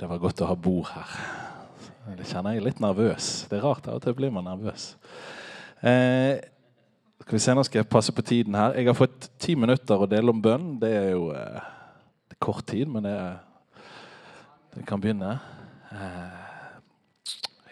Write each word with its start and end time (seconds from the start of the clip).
Det 0.00 0.08
var 0.10 0.20
godt 0.22 0.42
å 0.42 0.48
ha 0.50 0.56
bord 0.58 0.88
her. 0.92 1.12
Det 2.16 2.26
kjenner 2.26 2.56
jeg 2.56 2.64
litt 2.64 2.80
nervøs. 2.82 3.28
Det 3.50 3.58
er 3.58 3.66
rart 3.66 3.86
av 3.86 4.00
og 4.00 4.02
til 4.02 4.16
blir 4.18 4.32
man 4.34 4.48
nervøs. 4.48 4.96
Eh, 5.82 6.40
skal 7.22 7.36
vi 7.36 7.42
se, 7.44 7.54
Nå 7.54 7.62
skal 7.66 7.82
jeg 7.82 7.90
passe 7.92 8.14
på 8.14 8.24
tiden 8.26 8.56
her. 8.58 8.74
Jeg 8.74 8.90
har 8.90 8.98
fått 8.98 9.28
ti 9.38 9.54
minutter 9.54 10.02
å 10.02 10.08
dele 10.10 10.34
om 10.34 10.42
bønn. 10.42 10.74
Det 10.82 10.90
er 10.90 11.10
jo 11.12 11.28
eh, 11.36 11.60
det 12.26 12.38
er 12.38 12.42
kort 12.42 12.66
tid, 12.66 12.90
men 12.90 13.06
det, 13.06 13.16
det 14.74 14.86
kan 14.88 15.02
begynne. 15.02 15.36
Eh, 15.92 16.42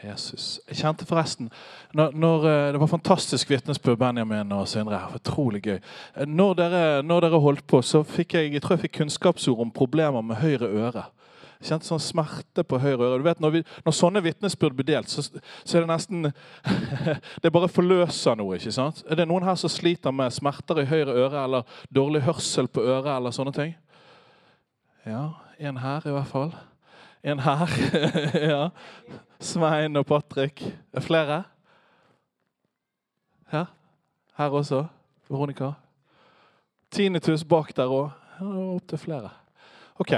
Jesus. 0.05 0.60
Jeg 0.68 0.78
kjente 0.80 1.05
forresten 1.08 1.50
når, 1.92 2.14
når, 2.16 2.44
eh, 2.48 2.72
Det 2.72 2.80
var 2.80 2.88
fantastisk 2.88 3.50
vitnesbyrd, 3.50 3.98
Benjamin 3.98 4.52
og 4.56 4.68
Sindre. 4.68 5.00
Utrolig 5.14 5.62
gøy. 5.66 5.80
Eh, 6.16 6.27
Når 6.27 6.55
dere, 6.55 7.02
når 7.02 7.27
dere 7.27 7.40
holdt 7.40 7.66
på, 7.66 7.82
så 7.82 8.02
fikk 8.06 8.34
jeg, 8.38 8.52
jeg 8.55 8.62
tror 8.62 8.77
jeg 8.77 8.86
fikk 8.86 8.98
kunnskapsord 9.00 9.60
om 9.60 9.70
problemer 9.74 10.22
med 10.22 10.40
høyre 10.40 10.70
øre. 10.70 11.05
Kjente 11.61 11.84
sånn 11.84 12.00
smerte 12.00 12.64
på 12.64 12.78
høyre 12.80 13.05
øre. 13.05 13.19
Du 13.20 13.27
vet, 13.27 13.41
Når, 13.42 13.50
vi, 13.53 13.61
når 13.84 13.94
sånne 13.97 14.22
vitnesbyrd 14.25 14.78
blir 14.78 14.86
delt, 14.94 15.11
så, 15.12 15.20
så 15.20 15.77
er 15.77 15.84
det 15.84 15.91
nesten 15.91 16.30
Det 17.44 17.52
bare 17.52 17.69
forløser 17.69 18.39
noe. 18.41 18.56
ikke 18.56 18.72
sant? 18.72 19.02
Er 19.05 19.20
det 19.20 19.28
noen 19.28 19.44
her 19.44 19.58
som 19.61 19.72
sliter 19.72 20.14
med 20.14 20.33
smerter 20.33 20.80
i 20.80 20.89
høyre 20.89 21.17
øre 21.27 21.44
eller 21.44 21.77
dårlig 21.92 22.25
hørsel 22.25 22.70
på 22.72 22.84
øret 22.86 23.12
eller 23.12 23.36
sånne 23.36 23.52
ting? 23.56 23.77
Ja, 25.05 25.27
en 25.61 25.80
her 25.84 26.08
i 26.08 26.17
hvert 26.17 26.33
fall. 26.33 26.55
En 27.22 27.44
her. 27.44 27.77
ja. 28.55 28.62
Svein 29.41 30.00
og 30.00 30.08
Patrick. 30.08 30.64
Er 30.97 31.05
flere? 31.05 31.42
Ja? 33.52 33.67
Her 34.41 34.56
også? 34.56 34.86
Veronica? 35.28 35.74
Tinnitus 36.91 37.45
bak 37.45 37.77
der 37.77 37.92
òg. 37.92 38.11
Ja, 38.41 38.48
Opptil 38.80 38.98
flere. 38.98 39.30
OK. 40.00 40.17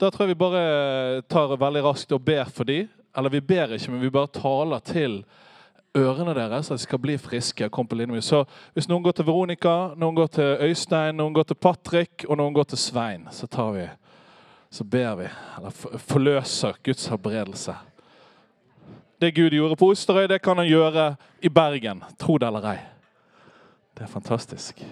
Da 0.00 0.10
tror 0.10 0.26
jeg 0.26 0.34
vi 0.34 0.42
bare 0.42 1.22
tar 1.30 1.56
veldig 1.56 1.82
raskt 1.84 2.12
og 2.12 2.22
ber 2.24 2.50
for 2.50 2.68
dem. 2.68 2.88
Eller 3.16 3.30
vi 3.30 3.40
ber 3.40 3.76
ikke, 3.76 3.92
men 3.92 4.02
vi 4.02 4.10
bare 4.10 4.32
taler 4.34 4.82
til 4.82 5.20
ørene 5.94 6.34
deres, 6.34 6.66
så 6.66 6.74
de 6.74 6.82
skal 6.82 6.98
bli 6.98 7.14
friske. 7.18 7.68
Kom 7.70 7.86
på 7.86 7.98
linjen. 7.98 8.22
Så 8.22 8.42
hvis 8.74 8.88
noen 8.90 9.04
går 9.04 9.14
til 9.14 9.28
Veronica, 9.28 9.94
noen 9.94 10.18
går 10.18 10.32
til 10.34 10.64
Øystein, 10.66 11.14
noen 11.20 11.36
går 11.36 11.46
til 11.50 11.60
Patrick 11.62 12.26
og 12.28 12.40
noen 12.40 12.56
går 12.56 12.72
til 12.72 12.82
Svein, 12.82 13.28
så 13.30 13.46
tar 13.46 13.70
vi 13.76 13.86
så 14.74 14.84
ber 14.84 15.14
vi, 15.14 15.28
eller 15.56 15.98
forløser 15.98 16.74
Guds 16.82 17.06
helbredelse. 17.06 17.76
Det 19.20 19.30
Gud 19.34 19.54
gjorde 19.54 19.76
på 19.78 19.86
Osterøy, 19.92 20.26
det 20.26 20.40
kan 20.42 20.58
han 20.58 20.66
gjøre 20.66 21.04
i 21.46 21.48
Bergen. 21.48 22.02
Tro 22.18 22.40
det 22.42 22.48
eller 22.50 22.66
ei. 22.72 22.80
Det 23.94 24.02
er 24.02 24.10
fantastisk. 24.10 24.82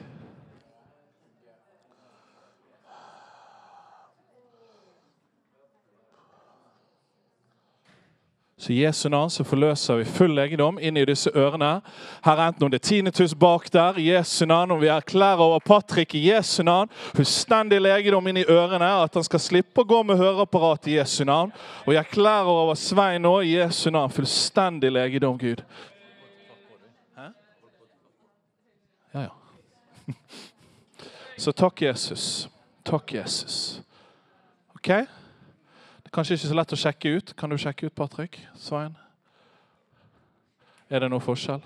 Så 8.63 8.73
i 8.73 8.85
Jesu 8.85 9.09
navn 9.09 9.31
så 9.31 9.43
forløser 9.43 9.97
vi 9.99 10.05
full 10.07 10.37
legedom 10.39 10.77
inn 10.79 10.95
i 10.95 11.03
disse 11.03 11.33
ørene. 11.35 11.81
Her 12.23 12.41
enten 12.45 12.63
om 12.63 12.71
det 12.71 12.79
er 12.79 12.85
tinnitus 12.87 13.33
bak 13.35 13.65
der, 13.75 13.97
Jesu 13.99 14.45
navn, 14.47 14.71
om 14.71 14.79
vi 14.79 14.87
erklærer 14.87 15.41
over 15.43 15.59
Patrick 15.67 16.15
i 16.15 16.21
Jesu 16.29 16.61
navn, 16.63 16.93
fullstendig 17.17 17.81
legedom 17.83 18.29
inn 18.31 18.37
i 18.39 18.45
ørene, 18.47 18.87
at 19.03 19.19
han 19.19 19.27
skal 19.27 19.43
slippe 19.43 19.83
å 19.83 19.89
gå 19.91 19.99
med 20.07 20.21
høreapparat 20.21 20.87
i 20.87 20.95
Jesu 20.95 21.25
navn. 21.27 21.51
Og 21.89 21.97
jeg 21.97 22.05
erklærer 22.05 22.51
over 22.53 22.79
Svein 22.79 23.27
nå 23.27 23.33
i 23.43 23.57
Jesu 23.57 23.89
navn, 23.91 24.15
fullstendig 24.15 24.93
legedom, 24.95 25.41
Gud. 25.41 25.65
Hæ? 27.19 27.27
Ja, 29.17 29.25
ja. 29.25 30.15
Så 31.49 31.51
takk, 31.51 31.83
Jesus. 31.83 32.47
Takk, 32.87 33.11
Jesus. 33.19 33.59
OK? 34.79 34.93
Kanskje 36.13 36.37
ikke 36.37 36.49
så 36.51 36.57
lett 36.59 36.73
å 36.75 36.77
sjekke 36.77 37.11
ut. 37.17 37.31
Kan 37.41 37.49
du 37.49 37.57
sjekke 37.57 37.89
ut, 37.89 37.95
Patrick? 37.97 38.37
Svein? 38.61 38.93
Er 40.93 41.01
det 41.01 41.09
noe 41.09 41.25
forskjell? 41.25 41.63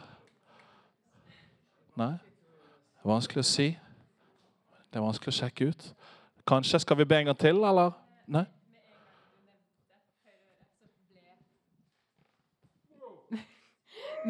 Nei? 1.98 2.12
Vanskelig 3.02 3.42
å 3.42 3.48
si. 3.48 3.72
Det 4.86 5.00
er 5.00 5.02
vanskelig 5.02 5.34
å 5.34 5.38
sjekke 5.40 5.72
ut. 5.72 5.88
Kanskje 6.46 6.78
skal 6.84 7.00
vi 7.00 7.08
be 7.10 7.18
en 7.18 7.32
gang 7.32 7.40
til, 7.42 7.58
eller? 7.66 7.90
Nei? 8.30 8.44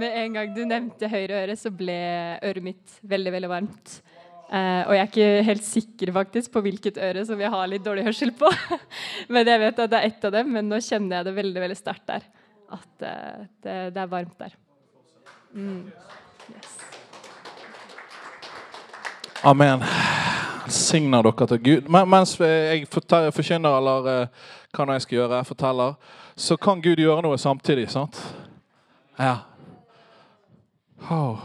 Med 0.00 0.16
en 0.22 0.40
gang 0.40 0.56
du 0.56 0.62
nevnte 0.68 1.12
høyre 1.12 1.42
øre, 1.42 1.60
så 1.60 1.68
ble 1.72 2.00
øret 2.40 2.64
mitt 2.64 2.96
veldig 3.04 3.36
veldig 3.36 3.52
varmt. 3.52 3.98
Eh, 4.46 4.82
og 4.86 4.92
jeg 4.94 5.02
er 5.02 5.08
ikke 5.10 5.46
helt 5.48 5.64
sikker 5.66 6.12
faktisk 6.14 6.52
på 6.54 6.62
hvilket 6.62 7.00
øre 7.02 7.24
som 7.26 7.40
jeg 7.42 7.50
har 7.50 7.70
litt 7.70 7.82
dårlig 7.86 8.04
hørsel 8.06 8.30
på. 8.38 8.50
men 9.32 9.48
jeg 9.50 9.62
vet 9.64 9.80
at 9.82 9.90
det 9.90 9.98
er 9.98 10.12
ett 10.12 10.26
av 10.28 10.36
dem, 10.36 10.52
men 10.54 10.70
nå 10.70 10.78
kjenner 10.84 11.18
jeg 11.18 11.28
det 11.28 11.34
veldig 11.40 11.64
veldig 11.64 11.78
sterkt 11.78 12.06
der. 12.12 12.28
At 12.76 13.06
eh, 13.08 13.40
det, 13.66 13.74
det 13.96 14.04
er 14.04 14.12
varmt 14.12 14.38
der. 14.38 14.54
Mm. 15.56 15.88
Yes. 16.52 16.78
Amen. 19.46 19.82
Signer 20.70 21.26
dere 21.26 21.50
til 21.50 21.62
Gud. 21.62 21.90
Men, 21.90 22.08
mens 22.10 22.36
jeg 22.38 22.86
forkynner, 22.90 23.80
eller 23.80 24.08
eh, 24.12 24.46
hva 24.76 24.86
jeg 24.94 25.06
skal 25.06 25.20
gjøre, 25.20 25.42
jeg 25.42 25.50
forteller, 25.50 25.98
så 26.36 26.56
kan 26.60 26.82
Gud 26.84 27.02
gjøre 27.02 27.26
noe 27.26 27.38
samtidig, 27.40 27.88
sant? 27.90 28.18
Ja. 29.18 29.38
Oh. 31.10 31.42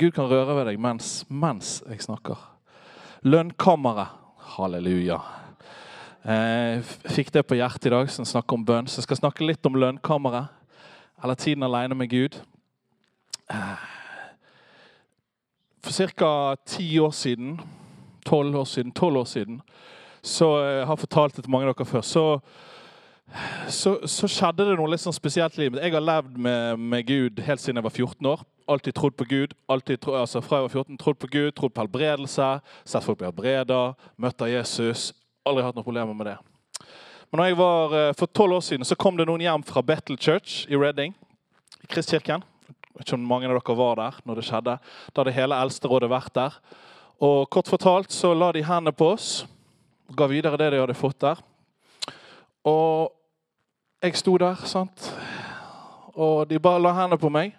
Gud 0.00 0.14
kan 0.16 0.30
røre 0.30 0.54
ved 0.56 0.70
deg 0.70 0.80
mens, 0.80 1.26
mens 1.28 1.82
jeg 1.84 2.00
snakker. 2.00 2.38
Lønnkammeret. 3.28 4.16
Halleluja. 4.54 5.18
Eh, 6.24 6.80
fikk 7.12 7.28
det 7.34 7.42
på 7.44 7.58
hjertet 7.58 7.90
i 7.90 7.92
dag, 7.92 8.08
som 8.08 8.24
snakker 8.24 8.56
om 8.56 8.64
bønn. 8.64 8.88
Så 8.88 9.02
jeg 9.02 9.10
skal 9.10 9.20
snakke 9.20 9.44
litt 9.44 9.66
om 9.68 9.76
lønnkammeret. 9.76 10.48
Eller 11.20 11.36
tiden 11.36 11.66
alene 11.66 11.98
med 12.00 12.08
Gud. 12.08 12.38
Eh, 13.52 13.84
for 15.84 16.08
ca. 16.16 16.56
ti 16.64 16.98
år 16.98 17.12
siden, 17.12 17.60
tolv 18.24 18.56
år 18.56 18.64
siden, 18.64 18.92
12 18.92 19.16
år 19.16 19.24
siden, 19.24 19.60
så 20.22 20.48
eh, 20.62 20.78
jeg 20.78 20.86
har 20.86 20.96
fortalt 20.96 21.36
det 21.36 21.44
til 21.44 21.52
mange 21.52 21.68
av 21.68 21.74
dere 21.74 21.88
før, 21.88 22.00
så, 22.00 22.24
så, 23.68 23.98
så 24.04 24.28
skjedde 24.28 24.68
det 24.68 24.78
noe 24.78 24.92
litt 24.92 25.04
sånn 25.04 25.16
spesielt 25.16 25.58
i 25.58 25.66
livet. 25.66 25.82
Jeg 25.84 25.96
har 25.96 26.04
levd 26.04 26.40
med, 26.40 26.78
med 26.78 27.06
Gud 27.08 27.44
helt 27.44 27.60
siden 27.60 27.80
jeg 27.80 27.88
var 27.88 27.96
14 27.96 28.32
år. 28.32 28.44
Alltid 28.70 28.94
trodd 28.94 29.16
på 29.18 29.24
Gud. 29.26 29.54
alltid 29.68 30.00
tro, 30.00 30.14
altså 30.14 30.40
Fra 30.40 30.60
jeg 30.60 30.62
var 30.62 30.68
14, 30.68 30.98
trodd 30.98 31.18
på 31.18 31.26
Gud, 31.26 31.52
trodd 31.52 31.72
på 31.74 31.82
helbredelse, 31.82 32.60
sett 32.84 33.04
folk 33.04 33.18
bli 33.18 33.26
helbreda, 33.26 33.94
møtt 34.16 34.42
av 34.42 34.48
Jesus. 34.48 35.10
Aldri 35.44 35.64
hatt 35.64 35.74
noen 35.74 35.86
problemer 35.86 36.14
med 36.14 36.30
det. 36.30 36.36
Men 37.30 37.40
når 37.40 37.48
jeg 37.48 37.56
var, 37.58 37.94
eh, 37.94 38.12
for 38.18 38.26
tolv 38.26 38.60
år 38.60 38.60
siden 38.60 38.86
så 38.86 38.94
kom 38.94 39.16
det 39.16 39.26
noen 39.26 39.42
hjem 39.42 39.64
fra 39.66 39.82
Battle 39.82 40.16
Church 40.16 40.66
i 40.70 40.76
Reading, 40.76 41.14
i 41.82 41.86
Kristkirken. 41.86 42.44
Jeg 42.68 42.94
vet 42.94 43.06
ikke 43.08 43.18
om 43.18 43.26
mange 43.26 43.48
av 43.48 43.58
dere 43.58 43.76
var 43.76 43.96
der 43.96 44.22
når 44.26 44.34
det 44.38 44.44
skjedde. 44.44 44.78
Da 45.14 45.22
hadde 45.22 45.34
hele 45.34 45.58
eldsterådet 45.58 46.10
vært 46.10 46.34
der. 46.34 46.58
Og 47.20 47.50
kort 47.50 47.68
fortalt 47.68 48.12
så 48.12 48.34
la 48.34 48.52
de 48.52 48.62
hendene 48.62 48.92
på 48.92 49.12
oss 49.12 49.46
og 50.10 50.16
ga 50.16 50.26
videre 50.26 50.58
det 50.58 50.72
de 50.72 50.80
hadde 50.80 50.94
fått 50.98 51.20
der. 51.22 51.38
Og 52.66 53.12
jeg 54.02 54.16
sto 54.16 54.36
der, 54.38 54.54
sant. 54.66 55.10
Og 56.14 56.48
de 56.48 56.58
bare 56.58 56.82
la 56.82 56.94
hendene 56.96 57.18
på 57.20 57.30
meg. 57.30 57.54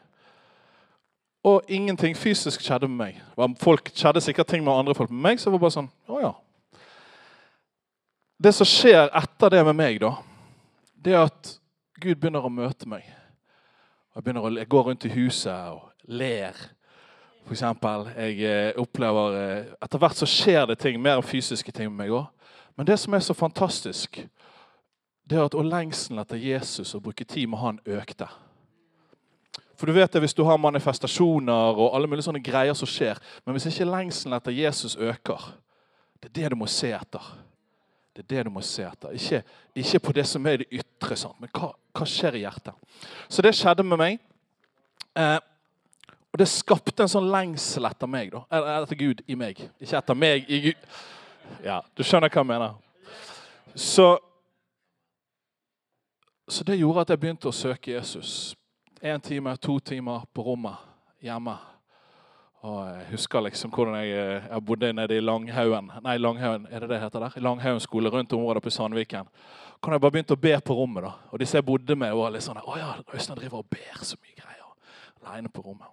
Og 1.44 1.66
ingenting 1.68 2.14
fysisk 2.18 2.62
skjedde 2.62 2.88
med 2.88 2.98
meg. 2.98 3.56
Folk 3.62 3.90
skjedde 3.96 4.22
sikkert 4.22 4.52
ting 4.52 4.64
med 4.64 4.74
andre 4.74 4.96
folk, 4.96 5.10
med 5.10 5.24
meg 5.26 5.42
så 5.42 5.50
var 5.50 5.58
det 5.58 5.66
bare 5.66 5.78
sånn 5.78 5.90
Å 6.12 6.20
ja. 6.22 6.34
Det 8.42 8.54
som 8.58 8.66
skjer 8.66 9.10
etter 9.18 9.54
det 9.54 9.62
med 9.66 9.78
meg, 9.78 10.00
da, 10.02 10.16
det 10.98 11.14
er 11.14 11.28
at 11.28 11.56
Gud 12.02 12.18
begynner 12.18 12.46
å 12.46 12.50
møte 12.50 12.88
meg. 12.90 13.06
Jeg, 14.16 14.34
å, 14.34 14.50
jeg 14.58 14.70
går 14.70 14.88
rundt 14.88 15.06
i 15.06 15.12
huset 15.14 15.76
og 15.76 15.92
ler. 16.10 16.58
For 17.46 17.54
eksempel, 17.54 18.08
jeg 18.18 18.42
eh, 18.46 18.80
opplever 18.82 19.38
eh, 19.38 19.70
Etter 19.86 20.02
hvert 20.02 20.18
så 20.18 20.30
skjer 20.30 20.66
det 20.72 20.80
ting, 20.82 20.98
mer 21.02 21.22
fysiske 21.26 21.74
ting 21.74 21.90
med 21.92 22.04
meg 22.04 22.16
òg. 22.18 22.50
Men 22.78 22.90
det 22.90 22.98
som 22.98 23.14
er 23.14 23.22
så 23.22 23.36
fantastisk, 23.38 24.24
det 25.30 25.38
er 25.38 25.46
at 25.46 25.58
og 25.58 25.68
lengselen 25.70 26.22
etter 26.22 26.42
Jesus 26.42 26.96
og 26.98 27.06
bruke 27.06 27.26
tid 27.26 27.50
med 27.52 27.62
han 27.62 27.82
økte. 27.86 28.30
For 29.82 29.90
du 29.90 29.96
vet 29.98 30.12
det 30.14 30.20
Hvis 30.22 30.36
du 30.38 30.44
har 30.46 30.60
manifestasjoner 30.62 31.74
og 31.74 31.96
alle 31.96 32.06
mulige 32.06 32.28
sånne 32.28 32.44
greier 32.46 32.76
som 32.78 32.86
skjer, 32.86 33.18
men 33.42 33.56
hvis 33.56 33.66
ikke 33.72 33.88
lengselen 33.90 34.36
etter 34.38 34.54
Jesus 34.54 34.94
øker, 34.94 35.48
det 36.22 36.30
er 36.30 36.36
det 36.36 36.52
du 36.54 36.56
må 36.60 36.68
se 36.70 36.92
etter. 36.94 37.32
Det 38.14 38.22
er 38.22 38.28
det 38.36 38.44
du 38.46 38.52
må 38.54 38.62
se 38.62 38.86
etter. 38.86 39.16
Ikke, 39.18 39.40
ikke 39.82 40.04
på 40.06 40.14
det 40.20 40.28
som 40.30 40.46
er 40.46 40.62
det 40.62 40.68
ytre, 40.84 41.18
sant? 41.18 41.40
men 41.42 41.50
hva, 41.58 41.72
hva 41.98 42.06
skjer 42.06 42.38
i 42.38 42.44
hjertet. 42.44 42.78
Så 43.26 43.42
det 43.42 43.56
skjedde 43.58 43.88
med 43.88 43.98
meg. 44.04 44.22
Eh, 45.18 45.40
og 46.30 46.40
det 46.44 46.50
skapte 46.54 47.02
en 47.02 47.10
sånn 47.16 47.34
lengsel 47.34 47.90
etter 47.90 48.14
meg, 48.14 48.30
da. 48.38 48.46
Etter 48.84 49.02
Gud 49.02 49.26
i 49.26 49.40
meg. 49.40 49.66
Ikke 49.82 49.98
etter 49.98 50.22
meg 50.28 50.46
i 50.46 50.62
Gud. 50.70 50.88
Ja, 51.66 51.82
du 51.98 52.06
skjønner 52.06 52.30
hva 52.30 52.46
jeg 52.46 52.54
mener. 52.54 52.80
Så, 53.74 54.12
så 56.46 56.70
det 56.70 56.78
gjorde 56.78 57.08
at 57.08 57.18
jeg 57.18 57.26
begynte 57.26 57.50
å 57.50 57.62
søke 57.66 57.98
Jesus. 57.98 58.52
Én 59.04 59.22
time, 59.22 59.58
to 59.58 59.80
timer 59.80 60.22
på 60.34 60.44
rommet 60.44 60.78
hjemme. 61.20 61.56
Og 62.62 62.84
jeg 62.86 63.06
husker 63.10 63.42
liksom 63.42 63.72
hvordan 63.74 63.96
jeg, 63.98 64.12
eh, 64.14 64.44
jeg 64.46 64.66
bodde 64.66 64.92
nede 64.94 65.16
i 65.18 65.22
Langhaugen. 65.24 65.88
Nei, 66.06 66.18
Langhaugen, 66.18 66.68
er 66.70 66.80
det 66.80 66.90
det 66.90 67.00
heter 67.02 67.20
der? 67.20 67.40
Langhaugen 67.42 67.80
skole 67.82 68.10
rundt 68.10 68.34
området 68.34 68.62
på 68.62 68.70
Sandviken. 68.70 69.26
Kan 69.82 69.94
jeg 69.94 70.02
bare 70.02 70.12
begynte 70.12 70.36
å 70.38 70.42
be 70.42 70.54
på 70.62 70.76
rommet. 70.78 71.04
da. 71.04 71.14
Og 71.32 71.40
disse 71.40 71.58
jeg 71.58 71.66
bodde 71.66 71.96
med, 71.96 72.14
var 72.14 72.30
litt 72.30 72.44
sånn 72.44 72.62
Å 72.62 72.78
ja, 72.78 72.94
Øystein 73.14 73.38
driver 73.40 73.58
og 73.58 73.70
ber 73.70 74.04
så 74.06 74.18
mye 74.22 74.36
greier. 74.38 74.70
Aleine 75.26 75.50
på 75.50 75.62
rommet. 75.66 75.88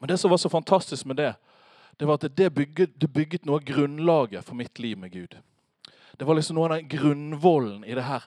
Men 0.00 0.08
det 0.08 0.20
som 0.20 0.30
var 0.30 0.38
så 0.38 0.48
fantastisk 0.48 1.06
med 1.06 1.16
det, 1.16 1.34
det 1.98 2.06
var 2.06 2.14
at 2.14 2.36
det 2.36 2.54
bygget, 2.54 2.94
det 3.00 3.10
bygget 3.10 3.44
noe 3.44 3.56
av 3.58 3.64
grunnlaget 3.64 4.44
for 4.44 4.54
mitt 4.54 4.78
liv 4.78 4.98
med 4.98 5.10
Gud. 5.10 5.34
Det 6.16 6.24
var 6.24 6.34
liksom 6.34 6.54
noe 6.54 6.70
av 6.70 6.76
den 6.78 6.88
grunnvollen 6.88 7.84
i 7.84 7.94
det 7.94 8.02
her. 8.02 8.22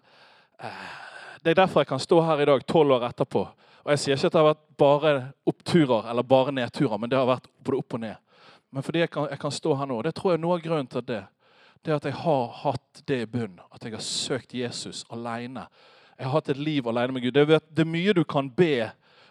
Eh, 0.60 1.08
Det 1.44 1.52
er 1.52 1.64
derfor 1.64 1.80
jeg 1.80 1.88
kan 1.88 2.00
stå 2.00 2.22
her 2.26 2.42
i 2.42 2.46
dag, 2.46 2.66
tolv 2.68 2.92
år 2.92 3.08
etterpå. 3.08 3.48
Og 3.88 3.94
Jeg 3.94 4.00
sier 4.04 4.18
ikke 4.18 4.28
at 4.28 4.34
det 4.36 4.40
har 4.42 4.50
vært 4.50 4.64
bare 4.76 5.12
oppturer 5.48 6.10
eller 6.12 6.26
bare 6.28 6.52
nedturer, 6.52 7.00
men 7.00 7.08
det 7.08 7.16
har 7.16 7.30
vært 7.30 7.46
både 7.64 7.78
opp 7.80 7.96
og 7.96 8.02
ned. 8.04 8.18
Men 8.76 8.84
fordi 8.84 9.00
jeg 9.00 9.12
kan, 9.14 9.30
jeg 9.32 9.40
kan 9.40 9.54
stå 9.56 9.76
her 9.80 9.88
nå, 9.88 10.02
det 10.04 10.12
tror 10.18 10.34
jeg 10.34 10.42
noe 10.44 10.58
av 10.58 10.66
grunnen 10.66 10.90
til 10.92 11.06
det. 11.08 11.22
Det 11.80 11.94
er 11.94 12.02
at 12.02 12.08
jeg 12.10 12.18
har 12.20 12.50
hatt 12.66 13.02
det 13.08 13.22
i 13.24 13.30
bunn. 13.32 13.62
At 13.72 13.86
jeg 13.88 13.96
har 13.96 14.04
søkt 14.04 14.54
Jesus 14.54 15.06
alene. 15.08 15.70
Jeg 16.18 16.28
har 16.28 16.36
hatt 16.36 16.52
et 16.52 16.60
liv 16.60 16.90
alene 16.92 17.16
med 17.16 17.24
Gud. 17.24 17.32
Det 17.38 17.46
er, 17.48 17.64
det 17.64 17.86
er 17.86 17.90
mye 17.94 18.18
du 18.18 18.26
kan 18.28 18.52
be. 18.52 18.90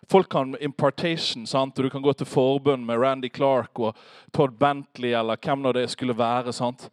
Folk 0.09 0.31
kan 0.33 0.57
impartation, 0.65 1.45
sant? 1.45 1.77
og 1.77 1.85
du 1.85 1.93
kan 1.93 2.09
gå 2.09 2.17
til 2.17 2.33
forbund 2.33 2.89
med 2.89 3.03
Randy 3.03 3.29
Clark 3.29 3.77
og 3.77 3.93
Todd 4.33 4.57
Bentley 4.57 5.13
eller 5.13 5.37
hvem 5.37 5.69
nå 5.69 5.77
det 5.77 5.85
skulle 5.93 6.17
være. 6.17 6.57
sant? 6.57 6.89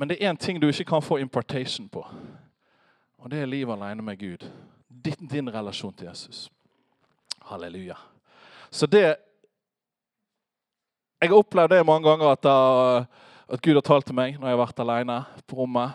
Men 0.00 0.08
det 0.08 0.22
er 0.22 0.32
én 0.32 0.40
ting 0.40 0.56
du 0.56 0.70
ikke 0.70 0.88
kan 0.96 1.04
få 1.04 1.20
impartation 1.20 1.88
på. 1.88 2.06
Og 3.18 3.30
det 3.30 3.44
er 3.44 3.52
liv 3.52 3.68
alene 3.68 4.02
med 4.02 4.16
Gud. 4.16 4.48
Din, 4.88 5.28
din 5.28 5.52
relasjon 5.52 5.92
til 5.92 6.08
Jesus. 6.08 6.48
Halleluja. 7.50 7.96
Så 8.70 8.86
det 8.90 9.16
Jeg 11.22 11.30
har 11.30 11.38
opplevd 11.40 11.70
det 11.72 11.86
mange 11.86 12.04
ganger 12.08 12.32
at, 12.34 12.42
da- 12.42 13.04
at 13.48 13.62
Gud 13.62 13.74
har 13.74 13.80
talt 13.86 14.04
til 14.06 14.14
meg 14.14 14.34
når 14.38 14.48
jeg 14.50 14.56
har 14.58 14.66
vært 14.66 14.80
alene 14.82 15.18
på 15.48 15.56
rommet. 15.56 15.94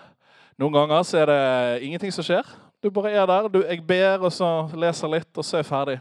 Noen 0.57 0.73
ganger 0.73 1.03
så 1.05 1.19
er 1.21 1.25
det 1.29 1.83
ingenting 1.85 2.11
som 2.11 2.23
skjer. 2.25 2.47
Du 2.81 2.89
bare 2.89 3.11
er 3.11 3.25
der. 3.29 3.47
Du, 3.51 3.59
jeg 3.61 3.83
ber, 3.85 4.23
og 4.25 4.31
så 4.33 4.47
leser 4.73 5.07
litt, 5.11 5.29
og 5.37 5.45
så 5.45 5.57
er 5.57 5.61
jeg 5.63 5.69
ferdig. 5.69 5.97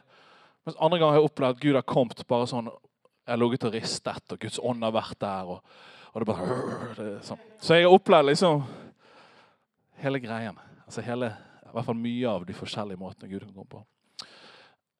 Mens 0.64 0.78
andre 0.80 0.98
ganger 0.98 1.12
har 1.12 1.20
jeg 1.20 1.28
opplevd 1.28 1.56
at 1.56 1.60
Gud 1.60 1.74
har 1.74 1.82
kommet 1.82 2.24
bare 2.28 2.46
sånn 2.46 2.68
Jeg 3.28 3.34
har 3.34 3.40
ligget 3.42 3.64
og 3.68 3.72
ristet, 3.74 4.32
og 4.32 4.38
Guds 4.40 4.58
ånd 4.62 4.82
har 4.82 4.92
vært 4.96 5.18
der. 5.20 5.44
og, 5.44 5.60
og 6.14 6.20
det 6.22 6.26
bare 6.30 6.58
det 6.96 7.08
sånn. 7.26 7.40
Så 7.60 7.74
jeg 7.76 7.84
har 7.84 7.92
opplevd 7.98 8.30
liksom 8.30 8.62
hele 10.00 10.20
greien. 10.24 10.56
Altså 10.86 11.02
hele, 11.04 11.34
i 11.68 11.72
hvert 11.74 11.84
fall 11.84 11.98
mye 12.00 12.28
av 12.32 12.46
de 12.48 12.56
forskjellige 12.56 12.96
måtene 13.02 13.28
Gud 13.28 13.44
kan 13.44 13.52
komme 13.52 13.68
på. 13.68 13.84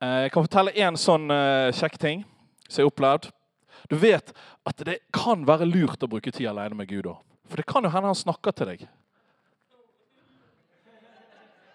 Eh, 0.01 0.23
Jeg 0.23 0.33
kan 0.33 0.45
fortelle 0.47 0.77
én 0.79 0.97
sånn 0.99 1.27
eh, 1.35 1.73
kjekk 1.75 1.99
ting 1.99 2.23
som 2.69 2.83
jeg 2.83 2.87
har 2.87 2.93
opplevd. 2.93 3.31
Du 3.91 3.97
vet 3.99 4.31
at 4.69 4.85
det 4.87 5.01
kan 5.15 5.43
være 5.49 5.67
lurt 5.67 6.03
å 6.05 6.11
bruke 6.11 6.31
tid 6.31 6.47
alene 6.51 6.77
med 6.79 6.89
Gud 6.91 7.09
òg. 7.11 7.19
For 7.49 7.59
det 7.59 7.67
kan 7.67 7.83
jo 7.83 7.91
hende 7.91 8.11
han 8.13 8.19
snakker 8.19 8.55
til 8.55 8.71
deg. 8.71 8.85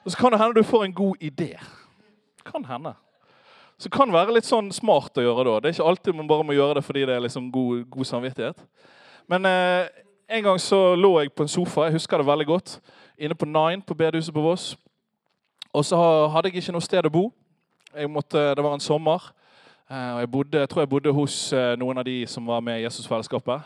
Og 0.03 0.11
så 0.11 0.19
kan 0.19 0.31
det 0.31 0.39
hende 0.39 0.59
du 0.59 0.67
får 0.67 0.85
en 0.85 0.95
god 0.95 1.23
idé. 1.23 1.55
Kan 2.45 2.65
hende. 2.67 2.93
Så 3.77 3.89
det 3.89 3.95
kan 3.97 4.11
være 4.13 4.35
litt 4.35 4.47
sånn 4.47 4.69
smart 4.71 5.17
å 5.17 5.23
gjøre 5.23 5.47
da. 5.47 5.59
Det 5.59 5.71
er 5.71 5.75
ikke 5.77 5.89
alltid 5.91 6.15
man 6.15 6.29
bare 6.29 6.45
må 6.47 6.55
gjøre 6.55 6.77
det 6.79 6.85
fordi 6.85 7.05
det 7.09 7.15
er 7.17 7.23
liksom 7.25 7.51
god, 7.51 7.85
god 7.91 8.07
samvittighet. 8.07 8.65
Men 9.27 9.47
eh, 9.49 9.87
en 10.29 10.43
gang 10.47 10.59
så 10.61 10.93
lå 10.95 11.17
jeg 11.19 11.33
på 11.35 11.43
en 11.43 11.51
sofa, 11.51 11.87
jeg 11.89 11.97
husker 11.97 12.21
det 12.21 12.27
veldig 12.29 12.47
godt, 12.47 12.77
inne 13.17 13.35
på 13.35 13.47
Nine 13.49 13.83
på 13.83 13.95
bedehuset 13.97 14.35
på 14.35 14.43
Voss. 14.43 14.73
Og 15.73 15.83
så 15.87 15.97
hadde 16.31 16.51
jeg 16.51 16.61
ikke 16.61 16.75
noe 16.75 16.85
sted 16.85 17.09
å 17.09 17.11
bo. 17.11 17.31
Måtte, 18.09 18.55
det 18.55 18.63
var 18.63 18.73
en 18.73 18.79
sommer. 18.79 19.33
Eh, 19.91 20.13
og 20.15 20.19
jeg, 20.19 20.31
bodde, 20.31 20.59
jeg 20.59 20.69
tror 20.69 20.81
jeg 20.81 20.89
bodde 20.89 21.11
hos 21.13 21.53
eh, 21.53 21.75
noen 21.77 21.97
av 22.01 22.05
de 22.07 22.23
som 22.27 22.47
var 22.47 22.61
med 22.65 22.79
i 22.79 22.85
Jesusfellesskapet. 22.85 23.61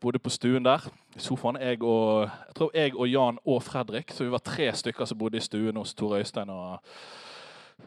Bodde 0.00 0.18
på 0.18 0.30
stuen 0.30 0.64
der. 0.64 0.82
I 1.16 1.22
sofaen. 1.22 1.60
Jeg 1.62 1.82
og, 1.82 2.28
jeg 2.48 2.54
tror 2.56 2.70
jeg 2.74 2.94
og 2.96 3.08
Jan 3.08 3.38
og 3.44 3.62
Fredrik. 3.62 4.10
Så 4.10 4.24
vi 4.24 4.32
var 4.32 4.42
tre 4.42 4.72
stykker 4.74 5.06
som 5.06 5.18
bodde 5.18 5.38
i 5.38 5.44
stuen 5.44 5.76
hos 5.76 5.94
Tore 5.94 6.18
Øystein 6.18 6.50
og 6.50 6.78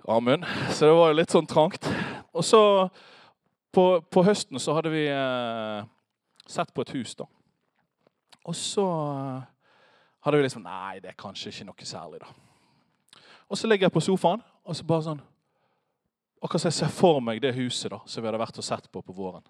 Amund. 0.07 0.45
Så 0.69 0.85
det 0.85 0.95
var 0.95 1.11
jo 1.11 1.17
litt 1.19 1.33
sånn 1.33 1.49
trangt. 1.49 1.89
Og 2.33 2.45
så 2.45 2.61
på, 3.73 3.85
på 4.11 4.23
høsten 4.23 4.59
så 4.59 4.75
hadde 4.77 4.93
vi 4.93 5.05
eh, 5.11 5.83
sett 6.47 6.71
på 6.73 6.85
et 6.85 6.93
hus, 6.95 7.15
da. 7.15 7.27
Og 8.47 8.55
så 8.55 8.85
eh, 8.85 9.43
hadde 10.23 10.39
vi 10.39 10.47
liksom 10.47 10.63
Nei, 10.63 11.01
det 11.03 11.11
er 11.11 11.19
kanskje 11.19 11.51
ikke 11.51 11.67
noe 11.67 11.87
særlig, 11.87 12.21
da. 12.23 12.31
Og 13.51 13.59
så 13.59 13.67
ligger 13.67 13.89
jeg 13.89 13.95
på 13.97 14.03
sofaen, 14.03 14.43
og 14.63 14.75
så 14.75 14.87
bare 14.87 15.07
sånn 15.09 15.21
Akkurat 16.41 16.63
som 16.63 16.71
jeg 16.71 16.79
ser 16.79 16.93
for 16.93 17.19
meg 17.21 17.41
det 17.41 17.53
huset 17.53 17.91
da, 17.93 17.99
som 18.09 18.23
vi 18.23 18.27
hadde 18.27 18.41
vært 18.41 18.57
og 18.57 18.65
sett 18.65 18.87
på 18.91 19.01
på 19.05 19.13
våren. 19.13 19.43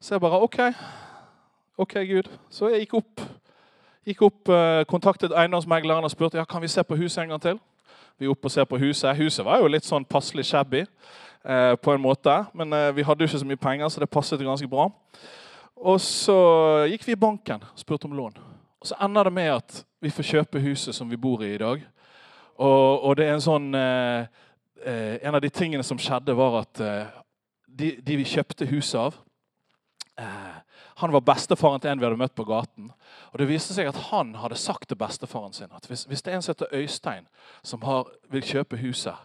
Så 0.00 0.14
jeg 0.14 0.20
bare 0.20 0.40
OK. 0.40 0.58
OK, 1.76 1.94
Gud. 2.08 2.30
Så 2.50 2.70
jeg 2.72 2.84
gikk 2.84 2.94
opp, 3.02 3.20
gikk 4.06 4.22
opp 4.24 4.48
eh, 4.48 4.84
kontaktet 4.88 5.34
eiendomsmegleren 5.34 6.04
og 6.04 6.12
spurte 6.12 6.40
ja, 6.40 6.44
kan 6.48 6.62
vi 6.62 6.72
se 6.72 6.84
på 6.84 6.96
huset 6.96 7.22
en 7.24 7.34
gang 7.34 7.42
til. 7.42 7.60
Vi 8.18 8.26
er 8.28 8.32
oppe 8.32 8.48
og 8.48 8.54
ser 8.54 8.64
på 8.70 8.78
huset. 8.78 9.16
Huset 9.18 9.44
var 9.44 9.60
jo 9.60 9.68
litt 9.68 9.84
sånn 9.84 10.06
passelig 10.06 10.46
shabby 10.48 10.84
eh, 10.84 11.74
på 11.76 11.92
en 11.92 12.02
måte. 12.04 12.36
Men 12.54 12.72
eh, 12.72 12.92
vi 12.94 13.04
hadde 13.04 13.24
jo 13.24 13.28
ikke 13.28 13.42
så 13.42 13.48
mye 13.48 13.60
penger, 13.60 13.90
så 13.90 14.00
det 14.00 14.10
passet 14.12 14.44
ganske 14.44 14.68
bra. 14.70 14.86
Og 15.76 15.98
så 16.00 16.38
gikk 16.88 17.04
vi 17.08 17.16
i 17.16 17.20
banken 17.20 17.64
og 17.66 17.80
spurte 17.80 18.08
om 18.08 18.14
lån. 18.16 18.38
Og 18.80 18.88
så 18.88 18.96
ender 19.02 19.26
det 19.28 19.34
med 19.34 19.50
at 19.56 19.82
vi 20.00 20.12
får 20.14 20.30
kjøpe 20.30 20.62
huset 20.62 20.94
som 20.94 21.10
vi 21.10 21.18
bor 21.20 21.42
i 21.44 21.54
i 21.54 21.60
dag. 21.60 21.82
Og, 22.54 23.04
og 23.04 23.16
det 23.18 23.26
er 23.26 23.34
en 23.34 23.42
sånn 23.42 23.72
eh, 23.74 24.30
eh, 24.84 25.18
En 25.22 25.34
av 25.34 25.40
de 25.40 25.50
tingene 25.50 25.82
som 25.82 25.98
skjedde, 25.98 26.34
var 26.36 26.60
at 26.62 26.80
eh, 26.80 27.06
de, 27.66 27.96
de 28.00 28.16
vi 28.16 28.24
kjøpte 28.24 28.66
huset 28.70 29.00
av 29.00 29.16
eh, 30.20 30.56
Han 31.02 31.12
var 31.12 31.20
bestefaren 31.26 31.80
til 31.80 31.90
en 31.90 32.00
vi 32.00 32.06
hadde 32.06 32.18
møtt 32.20 32.34
på 32.34 32.46
gaten. 32.46 32.90
Og 33.32 33.38
det 33.38 33.48
viste 33.48 33.74
seg 33.74 33.90
at 33.90 33.98
han 34.10 34.34
hadde 34.38 34.58
sagt 34.58 34.88
til 34.88 34.98
bestefaren 34.98 35.52
sin 35.52 35.72
at 35.74 35.86
hvis, 35.90 36.04
hvis 36.04 36.22
det 36.22 36.32
er 36.32 36.36
en 36.38 36.42
som 36.42 36.54
heter 36.54 36.76
Øystein, 36.78 37.26
som 37.62 37.82
har, 37.82 38.10
vil 38.30 38.42
kjøpe 38.42 38.78
huset, 38.78 39.16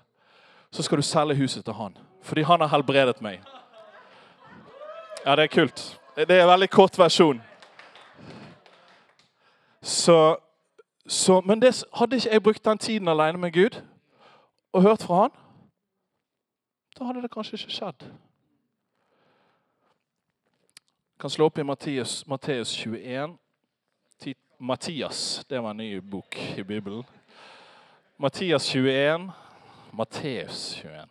så 0.71 0.83
skal 0.83 0.97
du 0.97 1.05
selge 1.05 1.37
huset 1.37 1.65
til 1.65 1.73
han. 1.73 1.97
Fordi 2.21 2.41
han 2.41 2.61
har 2.61 2.73
helbredet 2.73 3.21
meg. 3.21 3.41
Ja, 5.25 5.35
det 5.35 5.43
er 5.43 5.53
kult. 5.53 5.99
Det 6.15 6.31
er 6.31 6.43
en 6.43 6.49
veldig 6.49 6.69
kort 6.69 6.97
versjon. 6.97 7.41
Så, 9.81 10.37
så, 11.07 11.41
men 11.41 11.61
det, 11.61 11.83
hadde 11.93 12.15
ikke 12.15 12.33
jeg 12.33 12.43
brukt 12.43 12.65
den 12.65 12.77
tiden 12.77 13.07
alene 13.07 13.37
med 13.37 13.51
Gud 13.53 13.81
og 14.73 14.81
hørt 14.81 15.01
fra 15.03 15.21
han, 15.21 15.31
da 16.99 17.03
hadde 17.07 17.21
det 17.23 17.31
kanskje 17.31 17.57
ikke 17.57 17.71
skjedd. 17.73 18.03
Jeg 21.09 21.21
kan 21.23 21.29
slå 21.33 21.45
opp 21.49 21.57
i 21.57 21.63
Matteus, 21.67 22.27
Matteus 22.27 22.73
21. 22.77 23.37
Ti- 24.19 24.35
Mattias, 24.59 25.45
det 25.49 25.63
var 25.63 25.71
en 25.71 25.77
ny 25.77 25.99
bok 25.99 26.35
i 26.57 26.63
Bibelen. 26.63 27.03
Mattias 28.17 28.67
21. 28.75 29.31
Matteus 29.93 30.75
21. 30.83 31.09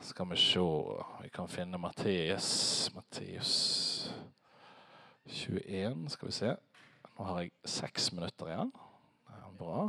Skal 0.00 0.26
vi 0.30 0.36
se 0.36 0.60
Vi 1.22 1.28
kan 1.28 1.48
finne 1.48 1.78
Matteus. 1.78 2.90
Matteus 2.94 4.12
21, 5.26 6.08
skal 6.10 6.28
vi 6.28 6.32
se. 6.32 6.56
Nå 7.20 7.26
har 7.28 7.42
jeg 7.42 7.50
seks 7.68 8.06
minutter 8.16 8.48
igjen. 8.48 8.70
Det 9.28 9.34
er 9.36 9.56
bra. 9.58 9.82